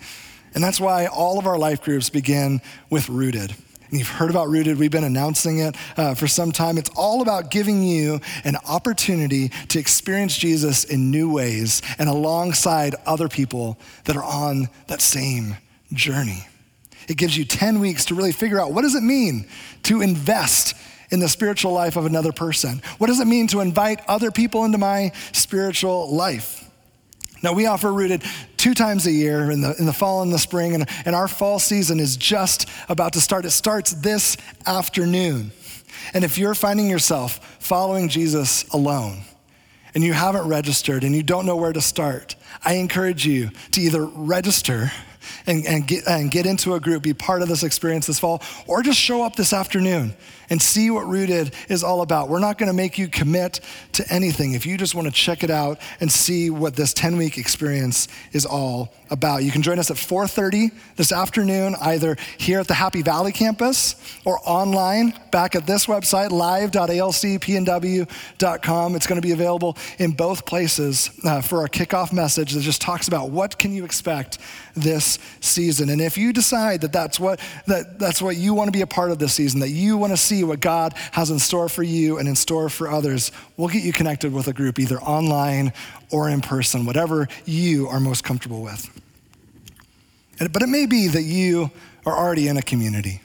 And 0.55 0.63
that's 0.63 0.79
why 0.79 1.07
all 1.07 1.37
of 1.37 1.45
our 1.45 1.57
life 1.57 1.81
groups 1.81 2.09
begin 2.09 2.61
with 2.89 3.09
Rooted. 3.09 3.53
And 3.89 3.99
you've 3.99 4.07
heard 4.07 4.29
about 4.29 4.49
Rooted, 4.49 4.77
we've 4.77 4.91
been 4.91 5.03
announcing 5.03 5.59
it 5.59 5.75
uh, 5.97 6.13
for 6.13 6.27
some 6.27 6.51
time. 6.51 6.77
It's 6.77 6.89
all 6.95 7.21
about 7.21 7.51
giving 7.51 7.83
you 7.83 8.19
an 8.43 8.55
opportunity 8.67 9.49
to 9.49 9.79
experience 9.79 10.37
Jesus 10.37 10.83
in 10.83 11.11
new 11.11 11.31
ways 11.31 11.81
and 11.97 12.09
alongside 12.09 12.95
other 13.05 13.27
people 13.27 13.77
that 14.05 14.15
are 14.15 14.23
on 14.23 14.69
that 14.87 15.01
same 15.01 15.57
journey. 15.93 16.47
It 17.07 17.17
gives 17.17 17.37
you 17.37 17.45
10 17.45 17.79
weeks 17.79 18.05
to 18.05 18.15
really 18.15 18.31
figure 18.31 18.59
out 18.59 18.73
what 18.73 18.81
does 18.81 18.95
it 18.95 19.03
mean 19.03 19.47
to 19.83 20.01
invest 20.01 20.75
in 21.09 21.19
the 21.19 21.29
spiritual 21.29 21.71
life 21.71 21.95
of 21.95 22.05
another 22.05 22.31
person? 22.31 22.81
What 22.97 23.07
does 23.07 23.19
it 23.19 23.27
mean 23.27 23.47
to 23.47 23.61
invite 23.61 24.01
other 24.07 24.31
people 24.31 24.65
into 24.65 24.77
my 24.77 25.11
spiritual 25.31 26.13
life? 26.13 26.63
Now, 27.43 27.53
we 27.53 27.67
offer 27.67 27.93
Rooted 27.93 28.23
two 28.57 28.73
times 28.73 29.05
a 29.05 29.11
year 29.11 29.51
in 29.51 29.61
the, 29.61 29.75
in 29.77 29.85
the 29.85 29.93
fall 29.93 30.23
and 30.23 30.33
the 30.33 30.39
spring, 30.39 30.73
and, 30.73 30.89
and 31.05 31.15
our 31.15 31.27
fall 31.27 31.59
season 31.59 31.99
is 31.99 32.17
just 32.17 32.67
about 32.89 33.13
to 33.13 33.21
start. 33.21 33.45
It 33.45 33.51
starts 33.51 33.93
this 33.93 34.37
afternoon. 34.65 35.51
And 36.13 36.23
if 36.23 36.37
you're 36.37 36.55
finding 36.55 36.89
yourself 36.89 37.39
following 37.59 38.09
Jesus 38.09 38.67
alone, 38.69 39.21
and 39.93 40.03
you 40.03 40.13
haven't 40.13 40.47
registered 40.47 41.03
and 41.03 41.15
you 41.15 41.23
don't 41.23 41.47
know 41.47 41.55
where 41.55 41.73
to 41.73 41.81
start, 41.81 42.35
I 42.63 42.73
encourage 42.73 43.25
you 43.25 43.49
to 43.71 43.81
either 43.81 44.05
register 44.05 44.91
and, 45.45 45.65
and, 45.65 45.87
get, 45.87 46.07
and 46.07 46.31
get 46.31 46.45
into 46.45 46.73
a 46.73 46.79
group, 46.79 47.03
be 47.03 47.13
part 47.13 47.41
of 47.41 47.47
this 47.47 47.63
experience 47.63 48.07
this 48.07 48.19
fall, 48.19 48.41
or 48.67 48.81
just 48.81 48.99
show 48.99 49.23
up 49.23 49.35
this 49.35 49.53
afternoon 49.53 50.15
and 50.49 50.61
see 50.61 50.89
what 50.89 51.05
Rooted 51.05 51.53
is 51.69 51.83
all 51.83 52.01
about. 52.01 52.29
We're 52.29 52.39
not 52.39 52.57
going 52.57 52.67
to 52.67 52.75
make 52.75 52.97
you 52.97 53.07
commit 53.07 53.59
to 53.93 54.05
anything. 54.11 54.53
If 54.53 54.65
you 54.65 54.77
just 54.77 54.95
want 54.95 55.07
to 55.07 55.13
check 55.13 55.43
it 55.43 55.49
out 55.49 55.79
and 55.99 56.11
see 56.11 56.49
what 56.49 56.75
this 56.75 56.93
10 56.93 57.15
week 57.17 57.37
experience 57.37 58.07
is 58.31 58.45
all 58.45 58.93
about, 59.09 59.43
you 59.43 59.51
can 59.51 59.61
join 59.61 59.79
us 59.79 59.91
at 59.91 59.97
4:30 59.97 60.71
this 60.95 61.11
afternoon, 61.11 61.75
either 61.81 62.15
here 62.37 62.59
at 62.59 62.67
the 62.67 62.73
Happy 62.73 63.01
Valley 63.01 63.31
campus 63.31 63.95
or 64.25 64.39
online 64.45 65.13
back 65.31 65.55
at 65.55 65.65
this 65.65 65.87
website, 65.87 66.31
live.alcpnw.com. 66.31 68.95
It's 68.95 69.07
going 69.07 69.21
to 69.21 69.27
be 69.27 69.33
available 69.33 69.77
in 69.99 70.11
both 70.11 70.45
places 70.45 71.11
uh, 71.23 71.41
for 71.41 71.59
our 71.59 71.67
kickoff 71.67 72.13
message 72.13 72.53
that 72.53 72.61
just 72.61 72.81
talks 72.81 73.07
about 73.07 73.31
what 73.31 73.57
can 73.57 73.73
you 73.73 73.85
expect 73.85 74.37
this 74.77 75.19
season. 75.41 75.89
And 75.89 76.01
if 76.01 76.17
you 76.17 76.33
decide 76.33 76.81
that 76.81 76.93
that's 76.93 77.19
what 77.19 77.39
that, 77.65 77.99
that's 77.99 78.21
what 78.21 78.37
you 78.37 78.53
want 78.53 78.67
to 78.67 78.71
be 78.71 78.81
a 78.81 78.87
part 78.87 79.11
of 79.11 79.19
this 79.19 79.33
season, 79.33 79.59
that 79.59 79.69
you 79.69 79.97
want 79.97 80.13
to 80.13 80.17
see 80.17 80.43
what 80.43 80.59
God 80.59 80.93
has 81.11 81.29
in 81.29 81.39
store 81.39 81.69
for 81.69 81.83
you 81.83 82.17
and 82.17 82.27
in 82.27 82.35
store 82.35 82.69
for 82.69 82.89
others, 82.89 83.31
we'll 83.57 83.69
get 83.69 83.83
you 83.83 83.93
connected 83.93 84.33
with 84.33 84.47
a 84.47 84.53
group 84.53 84.79
either 84.79 84.99
online 85.01 85.73
or 86.11 86.29
in 86.29 86.41
person, 86.41 86.85
whatever 86.85 87.27
you 87.45 87.87
are 87.87 87.99
most 87.99 88.23
comfortable 88.23 88.61
with. 88.61 88.89
But 90.39 90.61
it 90.61 90.67
may 90.67 90.85
be 90.85 91.07
that 91.07 91.23
you 91.23 91.71
are 92.05 92.15
already 92.15 92.47
in 92.47 92.57
a 92.57 92.61
community. 92.61 93.21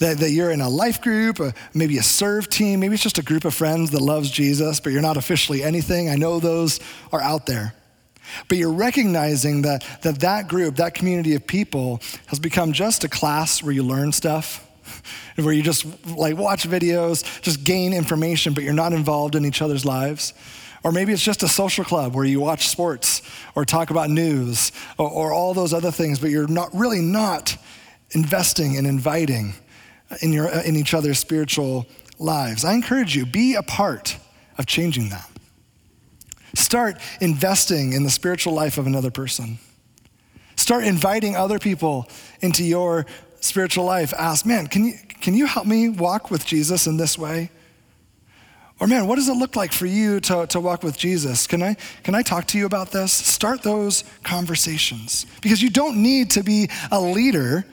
That, 0.00 0.18
that 0.18 0.30
you're 0.30 0.50
in 0.50 0.60
a 0.60 0.68
life 0.68 1.00
group, 1.00 1.38
or 1.38 1.54
maybe 1.72 1.98
a 1.98 2.02
serve 2.02 2.48
team, 2.48 2.80
maybe 2.80 2.94
it's 2.94 3.02
just 3.02 3.18
a 3.18 3.22
group 3.22 3.44
of 3.44 3.54
friends 3.54 3.92
that 3.92 4.00
loves 4.00 4.28
Jesus, 4.28 4.80
but 4.80 4.92
you're 4.92 5.00
not 5.00 5.16
officially 5.16 5.62
anything. 5.62 6.10
I 6.10 6.16
know 6.16 6.40
those 6.40 6.80
are 7.12 7.20
out 7.20 7.46
there. 7.46 7.74
But 8.48 8.58
you're 8.58 8.72
recognizing 8.72 9.62
that, 9.62 9.84
that 10.02 10.20
that 10.20 10.48
group, 10.48 10.76
that 10.76 10.94
community 10.94 11.34
of 11.34 11.46
people, 11.46 12.00
has 12.26 12.38
become 12.38 12.72
just 12.72 13.04
a 13.04 13.08
class 13.08 13.62
where 13.62 13.72
you 13.72 13.82
learn 13.82 14.12
stuff 14.12 14.66
where 15.36 15.52
you 15.52 15.62
just 15.62 15.86
like 16.06 16.36
watch 16.36 16.68
videos, 16.68 17.40
just 17.42 17.64
gain 17.64 17.92
information, 17.92 18.54
but 18.54 18.64
you're 18.64 18.72
not 18.72 18.92
involved 18.92 19.34
in 19.34 19.44
each 19.44 19.62
other's 19.62 19.84
lives. 19.84 20.34
Or 20.82 20.92
maybe 20.92 21.12
it's 21.12 21.22
just 21.22 21.42
a 21.42 21.48
social 21.48 21.84
club 21.84 22.14
where 22.14 22.26
you 22.26 22.40
watch 22.40 22.68
sports 22.68 23.22
or 23.54 23.64
talk 23.64 23.90
about 23.90 24.10
news 24.10 24.70
or, 24.98 25.08
or 25.08 25.32
all 25.32 25.54
those 25.54 25.72
other 25.72 25.90
things, 25.90 26.18
but 26.18 26.30
you're 26.30 26.46
not 26.46 26.68
really 26.74 27.00
not 27.00 27.56
investing 28.10 28.76
and 28.76 28.86
inviting 28.86 29.54
in, 30.20 30.32
your, 30.32 30.48
in 30.48 30.76
each 30.76 30.92
other's 30.92 31.18
spiritual 31.18 31.86
lives. 32.18 32.64
I 32.64 32.74
encourage 32.74 33.16
you, 33.16 33.24
be 33.24 33.54
a 33.54 33.62
part 33.62 34.18
of 34.58 34.66
changing 34.66 35.08
that. 35.08 35.28
Start 36.54 36.98
investing 37.20 37.92
in 37.92 38.04
the 38.04 38.10
spiritual 38.10 38.52
life 38.52 38.78
of 38.78 38.86
another 38.86 39.10
person. 39.10 39.58
Start 40.56 40.84
inviting 40.84 41.36
other 41.36 41.58
people 41.58 42.08
into 42.40 42.64
your 42.64 43.06
spiritual 43.40 43.84
life 43.84 44.14
ask, 44.18 44.46
man, 44.46 44.66
can 44.66 44.84
you, 44.84 44.94
can 45.20 45.34
you 45.34 45.46
help 45.46 45.66
me 45.66 45.88
walk 45.88 46.30
with 46.30 46.46
Jesus 46.46 46.86
in 46.86 46.96
this 46.96 47.18
way? 47.18 47.50
Or, 48.80 48.86
man, 48.86 49.06
what 49.06 49.16
does 49.16 49.28
it 49.28 49.34
look 49.34 49.54
like 49.54 49.72
for 49.72 49.86
you 49.86 50.18
to, 50.20 50.46
to 50.48 50.60
walk 50.60 50.82
with 50.82 50.96
Jesus? 50.96 51.46
Can 51.46 51.62
I, 51.62 51.76
can 52.02 52.14
I 52.14 52.22
talk 52.22 52.46
to 52.48 52.58
you 52.58 52.66
about 52.66 52.90
this? 52.90 53.12
Start 53.12 53.62
those 53.62 54.02
conversations 54.24 55.26
because 55.42 55.62
you 55.62 55.70
don't 55.70 56.02
need 56.02 56.30
to 56.32 56.42
be 56.42 56.68
a 56.90 57.00
leader 57.00 57.64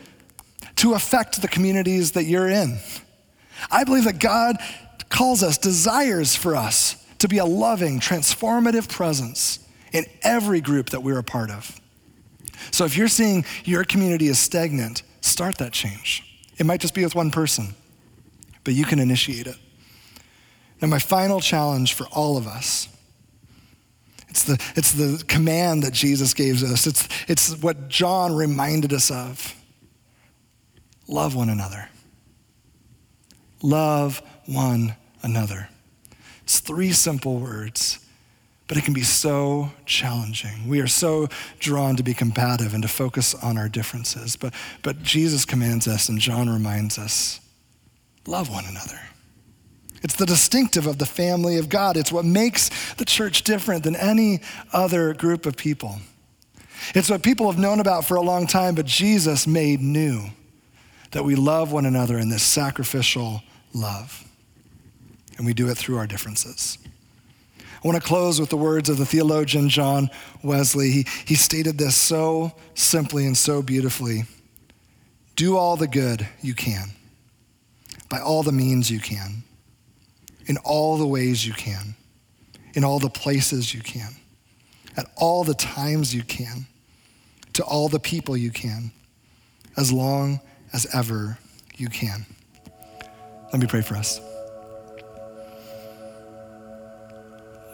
to 0.77 0.93
affect 0.93 1.41
the 1.41 1.47
communities 1.47 2.11
that 2.11 2.25
you're 2.25 2.49
in. 2.49 2.77
I 3.71 3.83
believe 3.83 4.03
that 4.05 4.19
God 4.19 4.57
calls 5.09 5.43
us, 5.43 5.57
desires 5.57 6.35
for 6.35 6.55
us 6.55 7.00
to 7.21 7.27
be 7.27 7.39
a 7.39 7.45
loving, 7.45 7.99
transformative 7.99 8.87
presence 8.89 9.59
in 9.91 10.05
every 10.21 10.61
group 10.61 10.91
that 10.91 11.01
we're 11.01 11.19
a 11.19 11.23
part 11.23 11.49
of. 11.49 11.79
So 12.71 12.85
if 12.85 12.95
you're 12.95 13.07
seeing 13.07 13.45
your 13.65 13.83
community 13.83 14.27
is 14.27 14.37
stagnant, 14.37 15.03
Start 15.21 15.59
that 15.59 15.71
change. 15.71 16.23
It 16.57 16.65
might 16.65 16.81
just 16.81 16.93
be 16.93 17.03
with 17.03 17.15
one 17.15 17.31
person, 17.31 17.75
but 18.63 18.73
you 18.73 18.85
can 18.85 18.99
initiate 18.99 19.47
it. 19.47 19.55
Now, 20.81 20.87
my 20.87 20.99
final 20.99 21.39
challenge 21.39 21.93
for 21.93 22.07
all 22.07 22.37
of 22.37 22.47
us 22.47 22.87
it's 24.27 24.45
the, 24.45 24.53
it's 24.77 24.93
the 24.93 25.21
command 25.27 25.83
that 25.83 25.91
Jesus 25.91 26.33
gave 26.33 26.63
us, 26.63 26.87
it's, 26.87 27.09
it's 27.27 27.61
what 27.61 27.89
John 27.89 28.33
reminded 28.33 28.93
us 28.93 29.11
of. 29.11 29.53
Love 31.05 31.35
one 31.35 31.49
another. 31.49 31.89
Love 33.61 34.21
one 34.45 34.95
another. 35.21 35.67
It's 36.51 36.59
three 36.59 36.91
simple 36.91 37.39
words 37.39 37.99
but 38.71 38.77
it 38.77 38.85
can 38.85 38.93
be 38.93 39.03
so 39.03 39.69
challenging. 39.85 40.65
We 40.65 40.79
are 40.79 40.87
so 40.87 41.27
drawn 41.59 41.97
to 41.97 42.03
be 42.03 42.13
combative 42.13 42.73
and 42.73 42.81
to 42.83 42.87
focus 42.87 43.35
on 43.35 43.57
our 43.57 43.67
differences. 43.67 44.37
But, 44.37 44.53
but 44.81 45.03
Jesus 45.03 45.43
commands 45.43 45.89
us, 45.89 46.07
and 46.07 46.17
John 46.17 46.49
reminds 46.49 46.97
us 46.97 47.41
love 48.25 48.49
one 48.49 48.63
another. 48.63 48.97
It's 50.03 50.15
the 50.15 50.25
distinctive 50.25 50.87
of 50.87 50.99
the 50.99 51.05
family 51.05 51.57
of 51.57 51.67
God. 51.67 51.97
It's 51.97 52.13
what 52.13 52.23
makes 52.23 52.69
the 52.93 53.03
church 53.03 53.43
different 53.43 53.83
than 53.83 53.97
any 53.97 54.39
other 54.71 55.13
group 55.15 55.45
of 55.45 55.57
people. 55.57 55.97
It's 56.95 57.09
what 57.09 57.23
people 57.23 57.51
have 57.51 57.59
known 57.59 57.81
about 57.81 58.05
for 58.05 58.15
a 58.15 58.21
long 58.21 58.47
time, 58.47 58.75
but 58.75 58.85
Jesus 58.85 59.45
made 59.45 59.81
new 59.81 60.29
that 61.11 61.25
we 61.25 61.35
love 61.35 61.73
one 61.73 61.85
another 61.85 62.17
in 62.17 62.29
this 62.29 62.41
sacrificial 62.41 63.43
love. 63.73 64.30
And 65.37 65.45
we 65.45 65.53
do 65.53 65.69
it 65.69 65.77
through 65.77 65.97
our 65.97 66.07
differences. 66.07 66.77
I 67.83 67.87
want 67.87 67.99
to 67.99 68.07
close 68.07 68.39
with 68.39 68.49
the 68.49 68.57
words 68.57 68.89
of 68.89 68.97
the 68.97 69.05
theologian 69.05 69.67
John 69.67 70.09
Wesley. 70.43 70.91
He, 70.91 71.07
he 71.25 71.35
stated 71.35 71.79
this 71.79 71.95
so 71.95 72.51
simply 72.75 73.25
and 73.25 73.35
so 73.35 73.63
beautifully 73.63 74.23
Do 75.35 75.57
all 75.57 75.77
the 75.77 75.87
good 75.87 76.27
you 76.41 76.53
can, 76.53 76.91
by 78.07 78.19
all 78.19 78.43
the 78.43 78.51
means 78.51 78.91
you 78.91 78.99
can, 78.99 79.43
in 80.45 80.57
all 80.57 80.97
the 80.97 81.07
ways 81.07 81.45
you 81.45 81.53
can, 81.53 81.95
in 82.73 82.83
all 82.83 82.99
the 82.99 83.09
places 83.09 83.73
you 83.73 83.81
can, 83.81 84.15
at 84.95 85.09
all 85.17 85.43
the 85.43 85.55
times 85.55 86.13
you 86.13 86.23
can, 86.23 86.67
to 87.53 87.63
all 87.63 87.89
the 87.89 87.99
people 87.99 88.37
you 88.37 88.51
can, 88.51 88.91
as 89.75 89.91
long 89.91 90.39
as 90.71 90.85
ever 90.93 91.39
you 91.77 91.89
can. 91.89 92.25
Let 93.51 93.59
me 93.59 93.67
pray 93.67 93.81
for 93.81 93.95
us. 93.95 94.21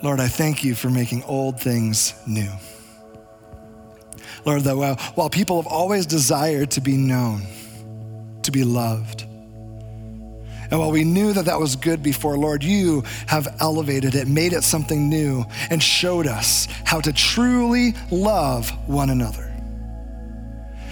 Lord, 0.03 0.19
I 0.19 0.27
thank 0.27 0.63
you 0.63 0.75
for 0.75 0.89
making 0.89 1.23
old 1.23 1.59
things 1.59 2.13
new. 2.27 2.51
Lord, 4.45 4.63
that 4.63 4.77
while, 4.77 4.95
while 5.15 5.29
people 5.29 5.61
have 5.61 5.71
always 5.71 6.05
desired 6.05 6.71
to 6.71 6.81
be 6.81 6.95
known, 6.95 7.41
to 8.43 8.51
be 8.51 8.63
loved, 8.63 9.27
and 10.69 10.79
while 10.79 10.91
we 10.91 11.03
knew 11.03 11.33
that 11.33 11.45
that 11.45 11.59
was 11.59 11.75
good 11.75 12.03
before, 12.03 12.37
Lord, 12.37 12.63
you 12.63 13.03
have 13.27 13.55
elevated 13.59 14.15
it, 14.15 14.27
made 14.27 14.51
it 14.51 14.63
something 14.63 15.09
new, 15.09 15.45
and 15.69 15.81
showed 15.81 16.27
us 16.27 16.67
how 16.83 16.99
to 17.01 17.13
truly 17.13 17.93
love 18.11 18.69
one 18.87 19.09
another. 19.09 19.53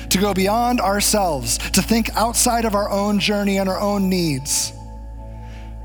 To 0.10 0.18
go 0.18 0.34
beyond 0.34 0.80
ourselves, 0.80 1.58
to 1.58 1.82
think 1.82 2.16
outside 2.16 2.64
of 2.64 2.74
our 2.74 2.90
own 2.90 3.20
journey 3.20 3.58
and 3.58 3.68
our 3.68 3.80
own 3.80 4.10
needs. 4.10 4.72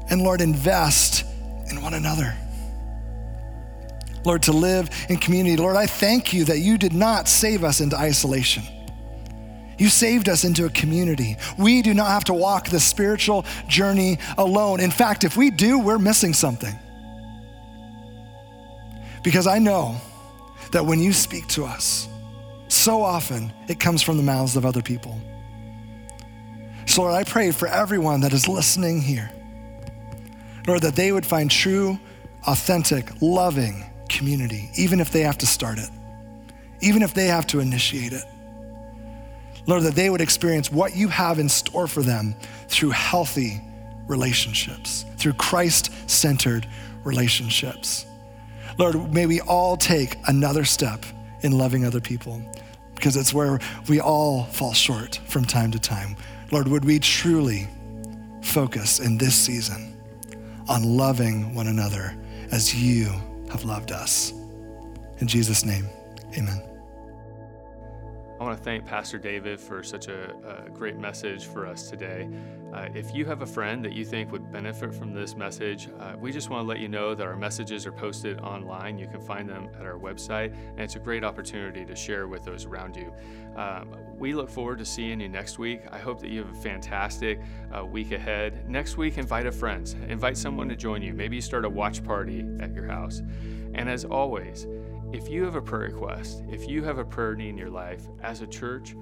And 0.08 0.22
Lord, 0.22 0.40
invest 0.40 1.24
in 1.68 1.82
one 1.82 1.94
another. 1.94 2.36
Lord, 4.24 4.42
to 4.44 4.52
live 4.52 4.90
in 5.08 5.16
community. 5.16 5.56
Lord, 5.56 5.76
I 5.76 5.86
thank 5.86 6.32
you 6.32 6.44
that 6.44 6.58
you 6.58 6.78
did 6.78 6.92
not 6.92 7.28
save 7.28 7.64
us 7.64 7.80
into 7.80 7.96
isolation. 7.96 8.62
You 9.78 9.88
saved 9.88 10.28
us 10.28 10.44
into 10.44 10.66
a 10.66 10.70
community. 10.70 11.38
We 11.58 11.80
do 11.80 11.94
not 11.94 12.08
have 12.08 12.24
to 12.24 12.34
walk 12.34 12.68
the 12.68 12.80
spiritual 12.80 13.46
journey 13.66 14.18
alone. 14.36 14.78
In 14.78 14.90
fact, 14.90 15.24
if 15.24 15.38
we 15.38 15.50
do, 15.50 15.78
we're 15.78 15.98
missing 15.98 16.34
something. 16.34 16.78
Because 19.22 19.46
I 19.46 19.58
know 19.58 19.96
that 20.72 20.84
when 20.84 21.00
you 21.00 21.14
speak 21.14 21.46
to 21.48 21.64
us, 21.64 22.08
so 22.68 23.02
often 23.02 23.52
it 23.68 23.80
comes 23.80 24.02
from 24.02 24.18
the 24.18 24.22
mouths 24.22 24.54
of 24.54 24.66
other 24.66 24.82
people. 24.82 25.18
So, 26.86 27.02
Lord, 27.02 27.14
I 27.14 27.24
pray 27.24 27.50
for 27.50 27.66
everyone 27.66 28.20
that 28.20 28.32
is 28.32 28.48
listening 28.48 29.00
here, 29.00 29.30
Lord, 30.66 30.82
that 30.82 30.94
they 30.94 31.10
would 31.10 31.24
find 31.24 31.50
true, 31.50 31.98
authentic, 32.46 33.10
loving, 33.22 33.89
community, 34.10 34.70
even 34.74 35.00
if 35.00 35.10
they 35.10 35.22
have 35.22 35.38
to 35.38 35.46
start 35.46 35.78
it, 35.78 35.88
even 36.80 37.02
if 37.02 37.14
they 37.14 37.28
have 37.28 37.46
to 37.46 37.60
initiate 37.60 38.12
it. 38.12 38.24
Lord, 39.66 39.84
that 39.84 39.94
they 39.94 40.10
would 40.10 40.20
experience 40.20 40.70
what 40.70 40.96
you 40.96 41.08
have 41.08 41.38
in 41.38 41.48
store 41.48 41.86
for 41.86 42.02
them 42.02 42.34
through 42.68 42.90
healthy 42.90 43.62
relationships, 44.06 45.04
through 45.16 45.34
Christ 45.34 45.92
centered 46.10 46.66
relationships. 47.04 48.04
Lord, 48.78 49.12
may 49.14 49.26
we 49.26 49.40
all 49.40 49.76
take 49.76 50.16
another 50.26 50.64
step 50.64 51.04
in 51.42 51.52
loving 51.52 51.84
other 51.84 52.00
people 52.00 52.42
because 52.94 53.16
it's 53.16 53.32
where 53.32 53.60
we 53.88 54.00
all 54.00 54.44
fall 54.44 54.74
short 54.74 55.20
from 55.26 55.44
time 55.44 55.70
to 55.70 55.78
time. 55.78 56.16
Lord, 56.50 56.68
would 56.68 56.84
we 56.84 56.98
truly 56.98 57.68
focus 58.42 58.98
in 58.98 59.16
this 59.16 59.34
season 59.34 59.96
on 60.68 60.96
loving 60.96 61.54
one 61.54 61.66
another 61.66 62.16
as 62.50 62.74
you 62.74 63.12
have 63.50 63.64
loved 63.64 63.92
us. 63.92 64.32
In 65.18 65.26
Jesus' 65.26 65.64
name, 65.64 65.86
amen. 66.36 66.69
I 68.40 68.44
want 68.44 68.56
to 68.56 68.64
thank 68.64 68.86
Pastor 68.86 69.18
David 69.18 69.60
for 69.60 69.82
such 69.82 70.08
a, 70.08 70.64
a 70.66 70.70
great 70.70 70.96
message 70.96 71.44
for 71.44 71.66
us 71.66 71.90
today. 71.90 72.26
Uh, 72.72 72.88
if 72.94 73.14
you 73.14 73.26
have 73.26 73.42
a 73.42 73.46
friend 73.46 73.84
that 73.84 73.92
you 73.92 74.02
think 74.02 74.32
would 74.32 74.50
benefit 74.50 74.94
from 74.94 75.12
this 75.12 75.36
message, 75.36 75.90
uh, 76.00 76.14
we 76.18 76.32
just 76.32 76.48
want 76.48 76.64
to 76.64 76.66
let 76.66 76.78
you 76.78 76.88
know 76.88 77.14
that 77.14 77.26
our 77.26 77.36
messages 77.36 77.86
are 77.86 77.92
posted 77.92 78.40
online. 78.40 78.96
You 78.96 79.08
can 79.08 79.20
find 79.20 79.46
them 79.46 79.68
at 79.78 79.84
our 79.84 79.98
website, 79.98 80.54
and 80.54 80.80
it's 80.80 80.96
a 80.96 81.00
great 81.00 81.22
opportunity 81.22 81.84
to 81.84 81.94
share 81.94 82.28
with 82.28 82.42
those 82.42 82.64
around 82.64 82.96
you. 82.96 83.12
Um, 83.56 83.94
we 84.16 84.32
look 84.32 84.48
forward 84.48 84.78
to 84.78 84.86
seeing 84.86 85.20
you 85.20 85.28
next 85.28 85.58
week. 85.58 85.82
I 85.92 85.98
hope 85.98 86.18
that 86.22 86.30
you 86.30 86.42
have 86.42 86.56
a 86.56 86.62
fantastic 86.62 87.42
uh, 87.76 87.84
week 87.84 88.12
ahead. 88.12 88.66
Next 88.66 88.96
week, 88.96 89.18
invite 89.18 89.44
a 89.44 89.52
friend, 89.52 89.94
invite 90.08 90.38
someone 90.38 90.70
to 90.70 90.76
join 90.76 91.02
you. 91.02 91.12
Maybe 91.12 91.36
you 91.36 91.42
start 91.42 91.66
a 91.66 91.68
watch 91.68 92.02
party 92.02 92.46
at 92.60 92.72
your 92.72 92.86
house. 92.86 93.20
And 93.74 93.90
as 93.90 94.06
always, 94.06 94.66
if 95.12 95.28
you 95.28 95.44
have 95.44 95.56
a 95.56 95.62
prayer 95.62 95.88
request, 95.88 96.44
if 96.48 96.68
you 96.68 96.84
have 96.84 96.98
a 96.98 97.04
prayer 97.04 97.34
need 97.34 97.50
in 97.50 97.58
your 97.58 97.70
life, 97.70 98.02
as 98.22 98.42
a 98.42 98.46
church, 98.46 98.94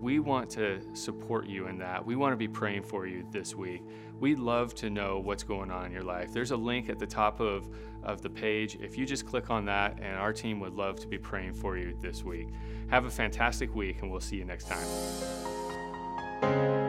we 0.00 0.18
want 0.18 0.50
to 0.50 0.80
support 0.94 1.46
you 1.46 1.68
in 1.68 1.78
that. 1.78 2.04
We 2.04 2.16
want 2.16 2.32
to 2.32 2.36
be 2.36 2.48
praying 2.48 2.82
for 2.82 3.06
you 3.06 3.24
this 3.30 3.54
week. 3.54 3.82
We'd 4.18 4.40
love 4.40 4.74
to 4.76 4.90
know 4.90 5.20
what's 5.20 5.44
going 5.44 5.70
on 5.70 5.86
in 5.86 5.92
your 5.92 6.02
life. 6.02 6.32
There's 6.32 6.50
a 6.50 6.56
link 6.56 6.88
at 6.88 6.98
the 6.98 7.06
top 7.06 7.38
of, 7.38 7.68
of 8.02 8.22
the 8.22 8.30
page. 8.30 8.76
If 8.80 8.98
you 8.98 9.06
just 9.06 9.26
click 9.26 9.50
on 9.50 9.64
that, 9.66 10.00
and 10.00 10.18
our 10.18 10.32
team 10.32 10.58
would 10.60 10.74
love 10.74 10.98
to 11.00 11.06
be 11.06 11.18
praying 11.18 11.54
for 11.54 11.76
you 11.76 11.96
this 12.00 12.24
week. 12.24 12.48
Have 12.88 13.04
a 13.04 13.10
fantastic 13.10 13.74
week, 13.74 14.02
and 14.02 14.10
we'll 14.10 14.20
see 14.20 14.36
you 14.36 14.44
next 14.44 14.68
time. 14.68 16.81